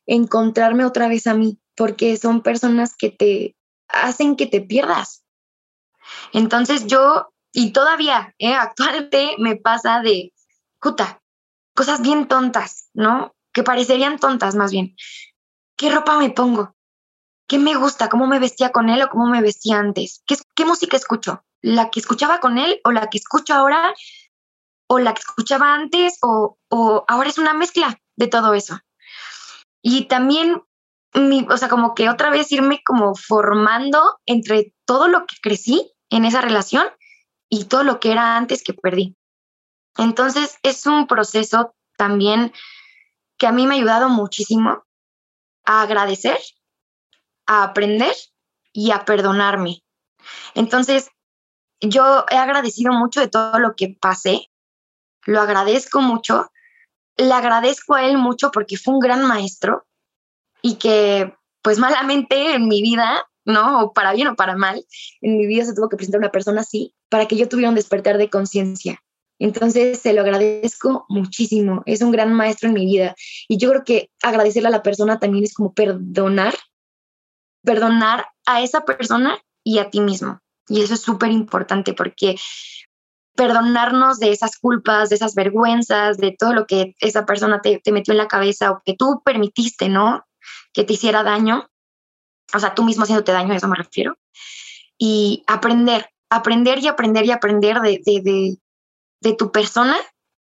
encontrarme 0.06 0.84
otra 0.84 1.08
vez 1.08 1.26
a 1.26 1.34
mí, 1.34 1.58
porque 1.74 2.16
son 2.16 2.42
personas 2.42 2.94
que 2.96 3.10
te 3.10 3.56
hacen 3.88 4.36
que 4.36 4.46
te 4.46 4.60
pierdas. 4.60 5.24
Entonces 6.32 6.86
yo, 6.86 7.32
y 7.52 7.72
todavía, 7.72 8.34
¿eh? 8.38 8.54
actualmente 8.54 9.32
me 9.38 9.56
pasa 9.56 10.00
de, 10.00 10.32
puta, 10.80 11.22
cosas 11.74 12.02
bien 12.02 12.28
tontas, 12.28 12.90
¿no? 12.92 13.34
Que 13.52 13.62
parecerían 13.62 14.18
tontas 14.18 14.54
más 14.54 14.70
bien. 14.70 14.94
¿Qué 15.76 15.90
ropa 15.90 16.18
me 16.18 16.30
pongo? 16.30 16.74
¿Qué 17.48 17.58
me 17.58 17.74
gusta? 17.74 18.08
¿Cómo 18.08 18.26
me 18.26 18.38
vestía 18.38 18.70
con 18.70 18.90
él 18.90 19.02
o 19.02 19.08
cómo 19.08 19.26
me 19.26 19.40
vestía 19.40 19.78
antes? 19.78 20.22
¿Qué, 20.26 20.64
música 20.64 20.96
escucho? 20.96 21.42
la 21.60 21.90
que 21.90 22.00
escuchaba 22.00 22.40
con 22.40 22.58
él 22.58 22.80
o 22.84 22.92
la 22.92 23.08
que 23.08 23.18
escucho 23.18 23.54
ahora 23.54 23.92
o 24.86 24.98
la 24.98 25.12
que 25.12 25.20
escuchaba 25.20 25.74
antes 25.74 26.18
o, 26.22 26.56
ahora 27.08 27.28
es 27.28 27.38
una 27.38 27.52
mezcla 27.52 28.00
de 28.16 28.28
todo 28.28 28.54
eso. 28.54 28.78
Y 29.82 30.06
también, 30.06 30.62
mi, 31.14 31.46
o 31.50 31.56
sea, 31.56 31.68
como 31.68 31.94
que 31.94 32.08
otra 32.08 32.30
vez 32.30 32.50
irme 32.52 32.80
como 32.84 33.14
formando 33.14 34.18
entre 34.26 34.74
todo 34.86 35.08
lo 35.08 35.26
que 35.26 35.36
crecí 35.42 35.92
en 36.10 36.24
esa 36.24 36.40
relación 36.40 36.86
y 37.50 37.64
todo 37.64 37.82
lo 37.82 38.00
que 38.00 38.12
era 38.12 38.36
antes 38.36 38.62
que 38.62 38.72
perdí. 38.72 39.16
Entonces 39.96 40.58
es 40.62 40.86
un 40.86 41.06
proceso 41.06 41.74
también 41.96 42.52
que 43.36 43.46
a 43.46 43.52
mí 43.52 43.66
me 43.66 43.74
ha 43.74 43.78
ayudado 43.78 44.08
muchísimo 44.08 44.84
a 45.64 45.82
agradecer, 45.82 46.38
a 47.48 47.64
aprender 47.64 48.14
y 48.72 48.92
a 48.92 49.04
perdonarme. 49.04 49.82
Entonces, 50.54 51.08
yo 51.80 52.24
he 52.30 52.36
agradecido 52.36 52.92
mucho 52.92 53.20
de 53.20 53.28
todo 53.28 53.58
lo 53.58 53.74
que 53.74 53.96
pasé, 54.00 54.50
lo 55.26 55.40
agradezco 55.40 56.00
mucho, 56.00 56.50
le 57.16 57.32
agradezco 57.32 57.94
a 57.94 58.06
él 58.06 58.18
mucho 58.18 58.50
porque 58.52 58.76
fue 58.76 58.94
un 58.94 59.00
gran 59.00 59.26
maestro 59.26 59.86
y 60.62 60.76
que 60.76 61.34
pues 61.62 61.78
malamente 61.78 62.54
en 62.54 62.68
mi 62.68 62.82
vida, 62.82 63.26
¿no? 63.44 63.92
Para 63.94 64.12
bien 64.12 64.28
o 64.28 64.36
para 64.36 64.56
mal, 64.56 64.84
en 65.20 65.38
mi 65.38 65.46
vida 65.46 65.64
se 65.64 65.74
tuvo 65.74 65.88
que 65.88 65.96
presentar 65.96 66.20
una 66.20 66.30
persona 66.30 66.60
así 66.60 66.94
para 67.08 67.26
que 67.26 67.36
yo 67.36 67.48
tuviera 67.48 67.68
un 67.68 67.74
despertar 67.74 68.18
de 68.18 68.30
conciencia. 68.30 69.02
Entonces 69.38 70.00
se 70.00 70.12
lo 70.12 70.22
agradezco 70.22 71.06
muchísimo, 71.08 71.82
es 71.86 72.02
un 72.02 72.10
gran 72.10 72.32
maestro 72.32 72.68
en 72.68 72.74
mi 72.74 72.86
vida 72.86 73.14
y 73.46 73.56
yo 73.56 73.70
creo 73.70 73.84
que 73.84 74.10
agradecerle 74.22 74.68
a 74.68 74.72
la 74.72 74.82
persona 74.82 75.18
también 75.18 75.44
es 75.44 75.54
como 75.54 75.74
perdonar, 75.74 76.54
perdonar 77.62 78.26
a 78.46 78.62
esa 78.62 78.84
persona 78.84 79.38
y 79.64 79.78
a 79.78 79.90
ti 79.90 80.00
mismo. 80.00 80.40
Y 80.68 80.82
eso 80.82 80.94
es 80.94 81.02
súper 81.02 81.30
importante 81.30 81.94
porque 81.94 82.36
perdonarnos 83.38 84.18
de 84.18 84.32
esas 84.32 84.58
culpas, 84.58 85.10
de 85.10 85.14
esas 85.14 85.36
vergüenzas, 85.36 86.18
de 86.18 86.34
todo 86.36 86.52
lo 86.52 86.66
que 86.66 86.96
esa 86.98 87.24
persona 87.24 87.60
te, 87.60 87.80
metió 87.92 88.12
en 88.12 88.18
la 88.18 88.26
cabeza 88.26 88.72
o 88.72 88.82
que 88.84 88.94
tú 88.94 89.22
permitiste, 89.24 89.88
¿no? 89.88 90.26
Que 90.72 90.82
te 90.82 90.94
hiciera 90.94 91.22
daño. 91.22 91.70
O 92.52 92.58
sea, 92.58 92.74
tú 92.74 92.82
mismo 92.82 93.04
haciéndote 93.04 93.30
daño, 93.30 93.52
a 93.52 93.56
eso 93.56 93.68
me 93.68 93.76
refiero. 93.76 94.18
Y 94.98 95.44
aprender, 95.46 96.10
aprender 96.30 96.80
y 96.80 96.88
aprender 96.88 97.26
y 97.26 97.30
aprender 97.30 97.80
de, 97.80 98.00
de, 98.04 98.56
de, 99.20 99.32
tu 99.34 99.52
persona 99.52 99.96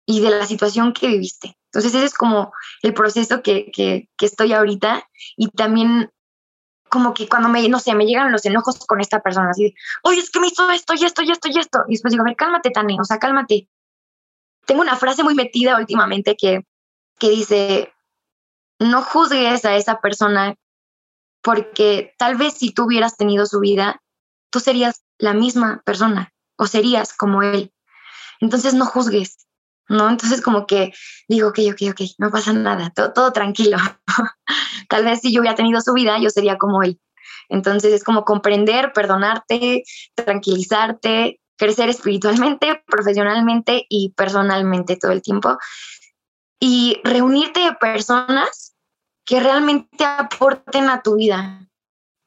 y 0.04 0.20
de 0.20 0.30
la 0.30 0.46
situación 0.46 0.92
que 0.92 1.06
viviste. 1.06 1.56
Entonces, 1.66 1.94
ese 1.94 2.06
es 2.06 2.14
como 2.14 2.52
el 2.82 2.92
proceso 2.92 3.40
que, 3.40 3.70
que, 3.70 4.08
que 4.18 4.26
estoy 4.26 4.52
ahorita 4.52 5.08
y 5.36 5.48
también 5.50 6.10
como 6.90 7.14
que 7.14 7.28
cuando 7.28 7.48
me, 7.48 7.66
no 7.68 7.78
sé, 7.78 7.94
me 7.94 8.04
llegan 8.04 8.32
los 8.32 8.44
enojos 8.44 8.84
con 8.84 9.00
esta 9.00 9.20
persona, 9.20 9.50
así, 9.50 9.74
oye, 10.02 10.18
es 10.18 10.30
que 10.30 10.40
me 10.40 10.48
hizo 10.48 10.68
esto 10.70 10.94
y 10.94 11.04
esto 11.04 11.22
y 11.22 11.30
esto 11.30 11.48
y 11.48 11.58
esto. 11.58 11.84
Y 11.86 11.92
después 11.92 12.10
digo, 12.10 12.22
a 12.22 12.26
ver, 12.26 12.36
cálmate, 12.36 12.70
Tane, 12.70 12.98
o 13.00 13.04
sea, 13.04 13.18
cálmate. 13.18 13.68
Tengo 14.66 14.82
una 14.82 14.96
frase 14.96 15.22
muy 15.22 15.34
metida 15.34 15.78
últimamente 15.78 16.36
que, 16.36 16.66
que 17.18 17.30
dice, 17.30 17.94
no 18.80 19.02
juzgues 19.02 19.64
a 19.64 19.76
esa 19.76 20.00
persona 20.00 20.56
porque 21.42 22.14
tal 22.18 22.36
vez 22.36 22.54
si 22.54 22.72
tú 22.72 22.84
hubieras 22.84 23.16
tenido 23.16 23.46
su 23.46 23.60
vida, 23.60 24.02
tú 24.50 24.58
serías 24.58 25.04
la 25.18 25.32
misma 25.32 25.82
persona 25.84 26.32
o 26.56 26.66
serías 26.66 27.14
como 27.14 27.42
él. 27.42 27.72
Entonces 28.40 28.74
no 28.74 28.84
juzgues, 28.84 29.46
¿no? 29.90 30.08
Entonces 30.08 30.40
como 30.40 30.66
que 30.66 30.92
digo, 31.28 31.48
ok, 31.48 31.58
ok, 31.72 31.90
ok, 31.90 32.00
no 32.18 32.30
pasa 32.30 32.52
nada, 32.52 32.90
todo, 32.90 33.12
todo 33.12 33.32
tranquilo. 33.32 33.76
Tal 34.88 35.04
vez 35.04 35.20
si 35.20 35.32
yo 35.32 35.40
hubiera 35.40 35.56
tenido 35.56 35.80
su 35.80 35.92
vida, 35.92 36.18
yo 36.18 36.30
sería 36.30 36.56
como 36.56 36.82
él. 36.82 36.98
Entonces 37.48 37.92
es 37.92 38.04
como 38.04 38.24
comprender, 38.24 38.92
perdonarte, 38.92 39.82
tranquilizarte, 40.14 41.40
crecer 41.56 41.88
espiritualmente, 41.88 42.82
profesionalmente 42.86 43.84
y 43.88 44.14
personalmente 44.16 44.96
todo 44.96 45.10
el 45.10 45.22
tiempo. 45.22 45.58
Y 46.60 47.00
reunirte 47.02 47.60
de 47.60 47.72
personas 47.72 48.76
que 49.26 49.40
realmente 49.40 50.04
aporten 50.04 50.88
a 50.88 51.02
tu 51.02 51.16
vida. 51.16 51.68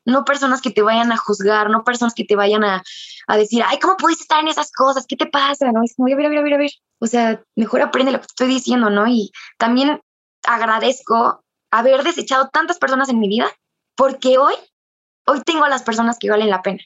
No 0.06 0.26
personas 0.26 0.62
que 0.62 0.72
te 0.72 0.82
vayan 0.82 1.14
a 1.14 1.18
juzgar, 1.18 1.70
no 1.70 1.86
personas 1.86 2.14
que 2.14 2.26
te 2.26 2.36
vayan 2.36 2.66
a, 2.66 2.84
a 3.28 3.38
decir, 3.38 3.64
ay, 3.66 3.80
¿cómo 3.80 3.96
puedes 3.96 4.20
estar 4.20 4.42
en 4.42 4.50
esas 4.50 4.70
cosas? 4.72 5.06
¿Qué 5.08 5.16
te 5.16 5.28
pasa? 5.28 5.72
¿No? 5.72 5.82
Es 5.84 5.96
como, 5.96 6.14
a 6.14 6.18
ver, 6.18 6.26
a 6.26 6.30
ver, 6.30 6.54
a 6.54 6.58
ver. 6.58 6.72
O 7.04 7.08
sea, 7.08 7.44
mejor 7.58 7.82
aprende 7.82 8.14
lo 8.14 8.20
que 8.20 8.28
estoy 8.28 8.48
diciendo, 8.48 8.90
¿no? 8.90 9.06
Y 9.08 9.34
también 9.58 10.00
agradezco 10.48 11.44
haber 11.70 12.02
desechado 12.02 12.48
tantas 12.48 12.78
personas 12.78 13.10
en 13.10 13.20
mi 13.20 13.28
vida 13.28 13.52
porque 13.96 14.38
hoy, 14.38 14.54
hoy 15.28 15.42
tengo 15.42 15.66
a 15.66 15.70
las 15.70 15.84
personas 15.84 16.18
que 16.18 16.30
valen 16.30 16.50
la 16.50 16.62
pena. 16.62 16.80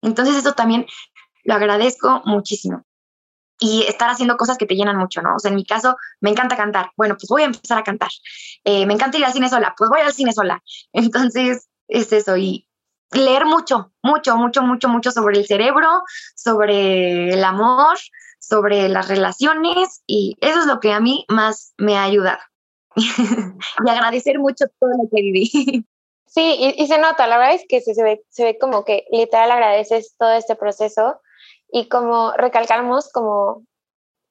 Entonces 0.00 0.36
eso 0.36 0.52
también 0.52 0.86
lo 1.42 1.54
agradezco 1.54 2.22
muchísimo. 2.24 2.84
y 3.58 3.84
estar 3.88 4.10
haciendo 4.10 4.36
cosas 4.36 4.58
que 4.58 4.66
te 4.66 4.76
llenan 4.76 4.98
mucho, 4.98 5.22
¿no? 5.22 5.34
O 5.34 5.38
sea, 5.40 5.48
en 5.50 5.56
mi 5.56 5.64
caso, 5.64 5.96
me 6.20 6.30
encanta 6.30 6.56
cantar. 6.56 6.90
Bueno, 6.96 7.14
pues 7.14 7.26
voy 7.28 7.42
a 7.42 7.46
empezar 7.46 7.78
a 7.78 7.82
cantar. 7.82 8.10
Eh, 8.64 8.86
me 8.86 8.92
encanta 8.94 9.18
ir 9.18 9.24
al 9.24 9.32
cine 9.32 9.48
sola, 9.48 9.74
pues 9.76 9.88
voy 9.90 10.02
al 10.02 10.12
cine 10.12 10.32
sola. 10.32 10.62
Entonces, 10.92 11.68
es 11.88 12.12
eso. 12.12 12.36
Y 12.36 12.68
leer 13.12 13.46
mucho, 13.46 13.92
mucho, 14.02 14.36
mucho, 14.36 14.62
mucho, 14.62 14.88
mucho 14.88 15.10
sobre 15.10 15.38
el 15.38 15.46
cerebro, 15.46 16.02
sobre 16.36 17.30
el 17.30 17.42
amor, 17.42 17.96
sobre 18.46 18.88
las 18.88 19.08
relaciones. 19.08 20.02
Y 20.06 20.36
eso 20.40 20.60
es 20.60 20.66
lo 20.66 20.80
que 20.80 20.92
a 20.92 21.00
mí 21.00 21.24
más 21.28 21.74
me 21.78 21.96
ha 21.96 22.04
ayudado. 22.04 22.40
y 22.96 23.90
agradecer 23.90 24.38
mucho 24.38 24.66
todo 24.80 24.90
lo 24.90 25.08
que 25.10 25.22
viví. 25.22 25.84
Sí, 26.26 26.74
y, 26.76 26.86
se 26.86 26.98
nota, 26.98 27.26
la 27.26 27.38
verdad 27.38 27.54
es 27.54 27.64
que 27.66 27.80
se, 27.80 28.02
ve, 28.02 28.22
se 28.28 28.44
ve 28.44 28.58
como 28.58 28.84
que 28.84 29.06
literal 29.10 29.50
agradeces 29.50 30.16
todo 30.18 30.32
este 30.32 30.54
proceso 30.54 31.20
y 31.70 31.88
como 31.88 32.32
recalcamos 32.32 33.10
como 33.10 33.64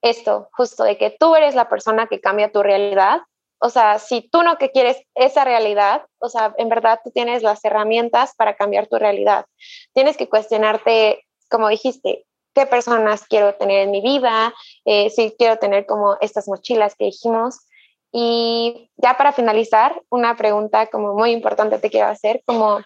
esto, 0.02 0.48
justo 0.52 0.84
de 0.84 0.98
que 0.98 1.10
tú 1.10 1.34
eres 1.34 1.54
la 1.54 1.68
persona 1.68 2.06
que 2.06 2.20
cambia 2.20 2.52
tu 2.52 2.62
realidad. 2.62 3.22
O 3.58 3.70
sea, 3.70 3.98
si 3.98 4.28
tú 4.28 4.42
no 4.42 4.58
que 4.58 4.70
quieres 4.70 4.98
esa 5.14 5.44
realidad, 5.44 6.04
o 6.18 6.28
sea, 6.28 6.54
en 6.58 6.68
verdad 6.68 7.00
tú 7.02 7.10
tienes 7.10 7.42
las 7.42 7.64
herramientas 7.64 8.34
para 8.36 8.54
cambiar 8.54 8.86
tu 8.86 8.98
realidad. 8.98 9.46
Tienes 9.94 10.16
que 10.16 10.28
cuestionarte, 10.28 11.24
como 11.50 11.68
dijiste, 11.68 12.24
qué 12.56 12.64
personas 12.64 13.26
quiero 13.28 13.54
tener 13.54 13.82
en 13.82 13.90
mi 13.90 14.00
vida, 14.00 14.54
eh, 14.86 15.10
si 15.10 15.34
quiero 15.38 15.58
tener 15.58 15.84
como 15.84 16.16
estas 16.22 16.48
mochilas 16.48 16.94
que 16.94 17.04
dijimos. 17.04 17.68
Y 18.12 18.90
ya 18.96 19.18
para 19.18 19.34
finalizar, 19.34 20.00
una 20.08 20.36
pregunta 20.36 20.86
como 20.86 21.12
muy 21.12 21.32
importante 21.32 21.78
te 21.78 21.90
quiero 21.90 22.08
hacer, 22.08 22.42
como, 22.46 22.80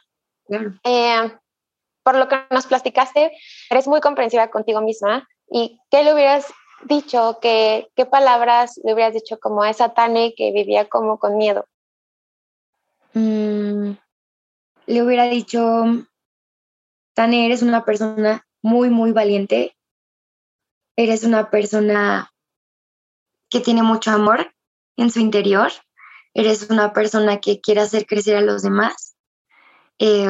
eh, 0.83 1.33
por 2.03 2.17
lo 2.17 2.27
que 2.27 2.41
nos 2.51 2.67
platicaste, 2.67 3.31
eres 3.71 3.87
muy 3.87 4.01
comprensiva 4.01 4.51
contigo 4.51 4.81
misma. 4.81 5.29
¿Y 5.49 5.81
qué 5.89 6.03
le 6.03 6.15
hubieras 6.15 6.53
dicho, 6.83 7.39
qué, 7.41 7.93
qué 7.95 8.07
palabras 8.07 8.81
le 8.83 8.93
hubieras 8.93 9.15
dicho 9.15 9.39
como 9.39 9.63
a 9.63 9.71
esa 9.71 9.95
Tane 9.95 10.35
que 10.37 10.51
vivía 10.51 10.89
como 10.89 11.21
con 11.21 11.37
miedo? 11.37 11.65
Mm, 13.15 13.93
le 14.87 15.03
hubiera 15.03 15.27
dicho, 15.27 15.63
Tane, 17.15 17.47
eres 17.47 17.63
una 17.63 17.85
persona 17.85 18.45
muy, 18.63 18.91
muy 18.91 19.13
valiente. 19.13 19.77
Eres 20.97 21.25
una 21.25 21.51
persona 21.51 22.31
que 23.49 23.61
tiene 23.61 23.83
mucho 23.83 24.11
amor 24.11 24.53
en 24.97 25.11
su 25.11 25.21
interior. 25.21 25.71
Eres 26.35 26.71
una 26.71 26.93
persona 26.93 27.41
que 27.41 27.61
quiere 27.61 27.81
hacer 27.81 28.07
crecer 28.07 28.37
a 28.37 28.43
los 28.43 28.63
demás. 28.63 29.17
Eh, 29.99 30.27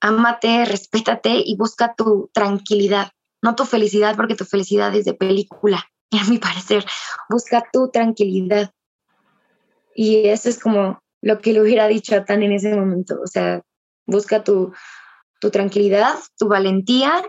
ámate, 0.00 0.64
respétate 0.64 1.42
y 1.44 1.56
busca 1.56 1.94
tu 1.94 2.30
tranquilidad, 2.32 3.12
no 3.42 3.54
tu 3.54 3.64
felicidad, 3.64 4.16
porque 4.16 4.34
tu 4.34 4.44
felicidad 4.44 4.94
es 4.94 5.04
de 5.04 5.14
película, 5.14 5.84
a 6.12 6.24
mi 6.28 6.38
parecer. 6.38 6.84
Busca 7.28 7.64
tu 7.72 7.90
tranquilidad. 7.90 8.70
Y 9.94 10.28
eso 10.28 10.48
es 10.48 10.58
como 10.58 11.02
lo 11.22 11.40
que 11.40 11.52
le 11.52 11.62
hubiera 11.62 11.88
dicho 11.88 12.14
a 12.14 12.24
Tan 12.24 12.42
en 12.42 12.52
ese 12.52 12.74
momento. 12.74 13.18
O 13.22 13.26
sea, 13.26 13.62
busca 14.06 14.44
tu, 14.44 14.72
tu 15.40 15.50
tranquilidad, 15.50 16.14
tu 16.38 16.48
valentía, 16.48 17.22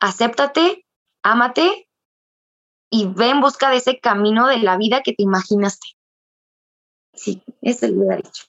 acéptate, 0.00 0.84
ámate 1.22 1.88
y 2.90 3.06
ve 3.06 3.30
en 3.30 3.40
busca 3.40 3.70
de 3.70 3.76
ese 3.76 3.98
camino 4.00 4.46
de 4.46 4.58
la 4.58 4.76
vida 4.76 5.02
que 5.02 5.12
te 5.12 5.22
imaginaste. 5.22 5.88
Sí, 7.14 7.42
eso 7.62 7.86
le 7.86 7.92
hubiera 7.92 8.16
dicho. 8.16 8.44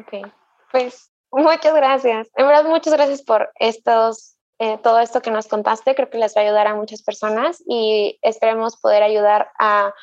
ok, 0.00 0.32
pues 0.72 1.10
Muchas 1.32 1.74
gracias. 1.74 2.28
En 2.34 2.46
verdad, 2.46 2.64
muchas 2.64 2.92
gracias 2.92 3.22
por 3.22 3.52
estos, 3.60 4.36
eh, 4.58 4.78
todo 4.82 4.98
esto 4.98 5.22
que 5.22 5.30
nos 5.30 5.46
contaste. 5.46 5.94
Creo 5.94 6.10
que 6.10 6.18
les 6.18 6.36
va 6.36 6.40
a 6.40 6.44
ayudar 6.44 6.66
a 6.66 6.74
muchas 6.74 7.02
personas 7.02 7.62
y 7.66 8.18
esperemos 8.22 8.76
poder 8.76 9.02
ayudar 9.02 9.50
a 9.58 9.94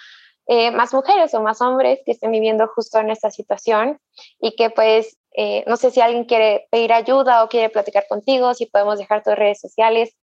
eh, 0.48 0.72
más 0.72 0.94
mujeres 0.94 1.34
o 1.34 1.42
más 1.42 1.62
hombres 1.62 2.00
que 2.06 2.14
estén 2.14 2.32
viviendo 2.32 2.68
justo 2.74 3.00
en 3.00 3.10
esta 3.10 3.30
situación 3.30 4.00
y 4.40 4.56
que 4.56 4.70
pues, 4.70 5.18
eh, 5.40 5.64
no 5.68 5.78
sé 5.78 5.92
si 5.92 6.02
alguien 6.02 6.26
quiere 6.26 6.68
pedir 6.72 6.92
ayuda 6.92 7.44
o 7.44 7.48
quiere 7.48 7.70
platicar 7.70 8.08
contigo, 8.10 8.56
si 8.56 8.66
podemos 8.66 8.98
dejar 8.98 9.22
tus 9.22 9.36
redes 9.36 9.62
sociales. 9.62 10.16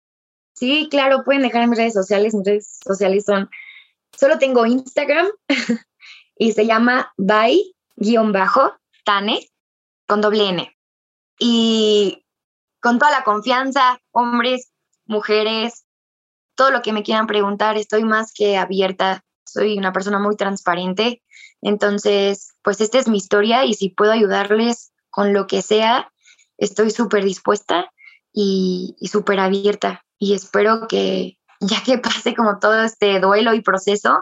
Sí, 0.54 0.88
claro, 0.90 1.22
pueden 1.22 1.42
dejar 1.42 1.68
mis 1.68 1.78
redes 1.78 1.92
sociales. 1.92 2.34
Mis 2.34 2.46
redes 2.46 2.78
sociales 2.82 3.26
son, 3.26 3.50
solo 4.16 4.38
tengo 4.38 4.64
Instagram 4.64 5.28
y 6.38 6.52
se 6.52 6.64
llama 6.64 7.12
by-tane 7.18 7.50
con 10.06 10.22
doble 10.22 10.48
N 10.48 10.76
y 11.38 12.24
con 12.80 12.98
toda 12.98 13.10
la 13.10 13.22
confianza, 13.22 14.00
hombres, 14.12 14.72
mujeres, 15.04 15.84
todo 16.54 16.70
lo 16.70 16.80
que 16.80 16.94
me 16.94 17.02
quieran 17.02 17.26
preguntar, 17.26 17.76
estoy 17.76 18.04
más 18.04 18.32
que 18.32 18.56
abierta, 18.56 19.24
soy 19.44 19.76
una 19.76 19.92
persona 19.92 20.18
muy 20.18 20.36
transparente, 20.36 21.22
entonces, 21.60 22.54
pues 22.62 22.80
esta 22.80 22.98
es 22.98 23.08
mi 23.08 23.18
historia 23.18 23.66
y 23.66 23.74
si 23.74 23.90
puedo 23.90 24.12
ayudarles 24.12 24.91
con 25.12 25.32
lo 25.32 25.46
que 25.46 25.62
sea, 25.62 26.12
estoy 26.58 26.90
súper 26.90 27.22
dispuesta 27.22 27.92
y, 28.32 28.96
y 28.98 29.06
súper 29.06 29.38
abierta 29.38 30.04
y 30.18 30.34
espero 30.34 30.88
que 30.88 31.38
ya 31.60 31.84
que 31.84 31.98
pase 31.98 32.34
como 32.34 32.58
todo 32.58 32.82
este 32.82 33.20
duelo 33.20 33.54
y 33.54 33.60
proceso, 33.60 34.20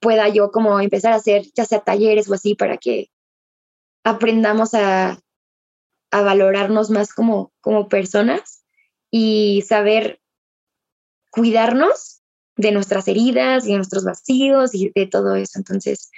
pueda 0.00 0.28
yo 0.28 0.50
como 0.50 0.80
empezar 0.80 1.12
a 1.12 1.16
hacer 1.16 1.44
ya 1.54 1.64
sea 1.64 1.78
talleres 1.78 2.28
o 2.28 2.34
así 2.34 2.56
para 2.56 2.78
que 2.78 3.10
aprendamos 4.02 4.74
a 4.74 5.20
a 6.14 6.22
valorarnos 6.22 6.90
más 6.90 7.12
como, 7.12 7.52
como 7.60 7.88
personas 7.88 8.64
y 9.10 9.64
saber 9.66 10.20
cuidarnos 11.32 12.22
de 12.54 12.70
nuestras 12.70 13.08
heridas 13.08 13.66
y 13.66 13.72
de 13.72 13.78
nuestros 13.78 14.04
vacíos 14.04 14.76
y 14.76 14.92
de 14.94 15.06
todo 15.08 15.34
eso. 15.34 15.58
Entonces, 15.58 16.12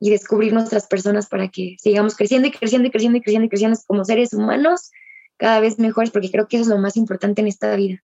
y 0.00 0.10
descubrir 0.10 0.52
nuestras 0.52 0.86
personas 0.86 1.28
para 1.28 1.48
que 1.48 1.76
sigamos 1.78 2.16
creciendo 2.16 2.48
y 2.48 2.52
creciendo 2.52 2.88
y 2.88 2.90
creciendo 2.90 3.18
y 3.18 3.20
creciendo 3.20 3.46
y 3.46 3.48
creciendo 3.48 3.78
como 3.86 4.04
seres 4.04 4.32
humanos 4.32 4.90
cada 5.36 5.60
vez 5.60 5.78
mejores, 5.78 6.10
porque 6.10 6.30
creo 6.30 6.48
que 6.48 6.56
eso 6.56 6.64
es 6.64 6.68
lo 6.68 6.78
más 6.78 6.96
importante 6.96 7.40
en 7.40 7.48
esta 7.48 7.74
vida, 7.76 8.02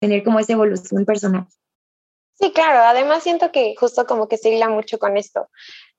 tener 0.00 0.22
como 0.22 0.38
esa 0.38 0.52
evolución 0.52 1.04
personal. 1.04 1.46
Sí, 2.34 2.52
claro, 2.52 2.80
además 2.80 3.22
siento 3.22 3.52
que 3.52 3.74
justo 3.76 4.06
como 4.06 4.28
que 4.28 4.36
se 4.36 4.50
hila 4.50 4.68
mucho 4.68 4.98
con 4.98 5.16
esto. 5.16 5.48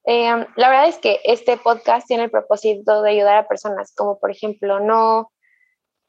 Em, 0.06 0.46
la 0.56 0.70
verdad 0.70 0.88
es 0.88 0.98
que 0.98 1.20
este 1.24 1.58
podcast 1.58 2.08
tiene 2.08 2.26
el 2.26 2.32
propósito 2.32 3.02
de 3.02 3.12
ayudar 3.12 3.38
a 3.38 3.48
personas, 3.48 3.94
como 3.96 4.20
por 4.20 4.32
ejemplo, 4.32 4.80
no, 4.80 5.32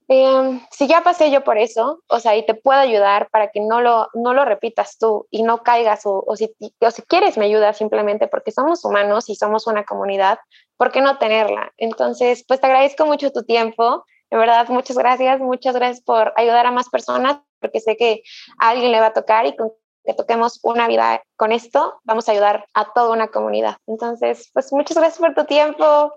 em, 0.09 0.61
si 0.71 0.87
ya 0.87 1.03
pasé 1.03 1.31
yo 1.31 1.45
por 1.45 1.59
eso, 1.59 2.03
o 2.09 2.21
sea, 2.21 2.37
y 2.37 2.45
te 2.47 2.55
puedo 2.55 2.79
ayudar 2.79 3.29
para 3.31 3.49
que 3.49 3.61
no 3.61 3.81
lo, 3.81 4.09
no 4.15 4.35
lo 4.35 4.45
repitas 4.45 4.99
tú 4.99 5.27
y 5.31 5.43
no 5.43 5.63
caigas, 5.63 6.07
o, 6.07 6.25
o, 6.27 6.37
si, 6.37 6.55
o 6.81 6.91
si 6.91 7.03
quieres 7.03 7.37
me 7.39 7.47
ayuda 7.47 7.73
simplemente 7.73 8.29
porque 8.29 8.51
somos 8.51 8.85
humanos 8.85 9.29
y 9.29 9.37
somos 9.37 9.67
una 9.67 9.85
comunidad, 9.85 10.39
¿por 10.77 10.93
qué 10.93 11.01
no 11.01 11.19
tenerla? 11.19 11.73
Entonces, 11.77 12.45
pues 12.47 12.61
te 12.61 12.67
agradezco 12.67 13.07
mucho 13.07 13.33
tu 13.33 13.45
tiempo, 13.45 14.05
de 14.31 14.39
verdad, 14.39 14.69
muchas 14.69 14.99
gracias, 14.99 15.41
muchas 15.41 15.77
gracias 15.77 16.03
por 16.03 16.33
ayudar 16.37 16.67
a 16.67 16.73
más 16.73 16.89
personas, 16.89 17.39
porque 17.61 17.81
sé 17.81 17.97
que 17.97 18.23
a 18.59 18.71
alguien 18.71 18.93
le 18.93 19.01
va 19.01 19.07
a 19.07 19.13
tocar 19.13 19.47
y 19.47 19.57
con 19.57 19.73
que 20.05 20.15
toquemos 20.15 20.61
una 20.63 20.87
vida 20.87 21.23
con 21.37 21.51
esto, 21.51 22.01
vamos 22.05 22.29
a 22.29 22.33
ayudar 22.33 22.67
a 22.75 22.93
toda 22.93 23.11
una 23.11 23.29
comunidad. 23.29 23.79
Entonces, 23.87 24.51
pues 24.53 24.73
muchas 24.73 24.99
gracias 24.99 25.19
por 25.19 25.35
tu 25.35 25.45
tiempo. 25.47 26.15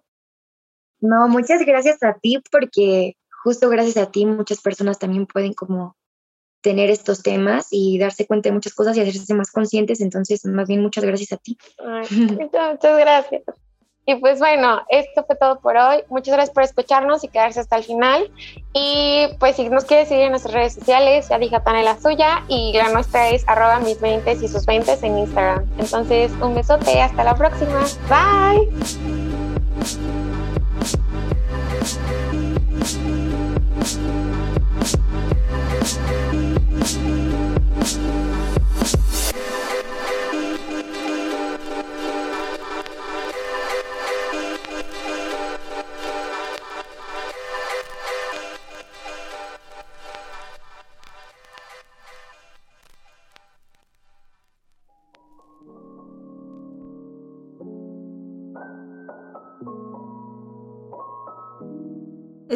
No, 1.00 1.28
muchas 1.28 1.62
gracias 1.62 2.04
a 2.04 2.14
ti 2.16 2.42
porque 2.52 3.16
justo 3.44 3.70
gracias 3.70 3.98
a 3.98 4.12
ti 4.12 4.26
muchas 4.26 4.62
personas 4.62 5.00
también 5.00 5.26
pueden 5.26 5.54
como 5.54 5.96
tener 6.62 6.90
estos 6.90 7.24
temas 7.24 7.68
y 7.72 7.98
darse 7.98 8.26
cuenta 8.28 8.50
de 8.50 8.54
muchas 8.54 8.74
cosas 8.74 8.98
y 8.98 9.02
hacerse 9.02 9.34
más 9.34 9.52
conscientes. 9.52 10.02
Entonces, 10.02 10.44
más 10.46 10.68
bien 10.68 10.82
muchas 10.82 11.06
gracias 11.06 11.32
a 11.34 11.38
ti. 11.38 11.58
muchas 12.12 12.80
gracias. 12.82 13.44
Y 14.10 14.16
pues 14.16 14.40
bueno, 14.40 14.82
esto 14.88 15.26
fue 15.26 15.36
todo 15.36 15.60
por 15.60 15.76
hoy. 15.76 15.98
Muchas 16.08 16.34
gracias 16.34 16.54
por 16.54 16.64
escucharnos 16.64 17.26
y 17.26 17.28
quedarse 17.28 17.60
hasta 17.60 17.76
el 17.76 17.84
final. 17.84 18.32
Y 18.74 19.28
pues 19.38 19.58
si 19.58 19.68
nos 19.68 19.84
quieres 19.84 20.08
seguir 20.08 20.24
en 20.24 20.32
nuestras 20.32 20.54
redes 20.54 20.76
sociales, 20.76 21.28
ya 21.28 21.38
dije 21.38 21.58
en 21.66 21.86
la 21.86 22.00
suya 22.00 22.46
y 22.48 22.72
la 22.74 22.88
nuestra 22.90 23.30
es 23.30 23.44
arroba 23.50 23.82
mis 23.82 24.00
20 24.00 24.32
y 24.32 24.48
sus 24.48 24.66
20 24.66 25.06
en 25.06 25.18
Instagram. 25.18 25.66
Entonces, 25.78 26.32
un 26.42 26.56
besote, 26.56 27.02
hasta 27.02 27.26
la 27.26 27.36
próxima. 27.36 27.84
Bye. 28.08 28.70
Thank 33.80 34.02
you. 38.32 38.37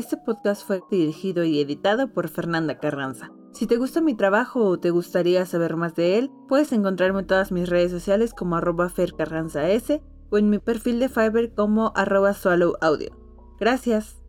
Este 0.02 0.18
podcast 0.18 0.66
fue 0.66 0.82
dirigido 0.90 1.44
y 1.44 1.62
editado 1.62 2.12
por 2.12 2.28
Fernanda 2.28 2.80
Carranza. 2.80 3.32
Si 3.52 3.68
te 3.68 3.78
gusta 3.78 4.02
mi 4.02 4.16
trabajo 4.16 4.66
o 4.66 4.80
te 4.80 4.90
gustaría 4.90 5.46
saber 5.46 5.76
más 5.76 5.94
de 5.94 6.18
él, 6.18 6.32
puedes 6.48 6.72
encontrarme 6.72 7.20
en 7.20 7.28
todas 7.28 7.52
mis 7.52 7.70
redes 7.70 7.92
sociales 7.92 8.34
como 8.34 8.56
arroba 8.56 8.90
fercarranzas 8.90 9.92
o 10.32 10.40
en 10.40 10.50
mi 10.50 10.58
perfil 10.58 11.00
de 11.00 11.08
Fiverr 11.08 11.54
como 11.54 11.94
arroba. 11.96 12.34
Gracias. 13.60 14.21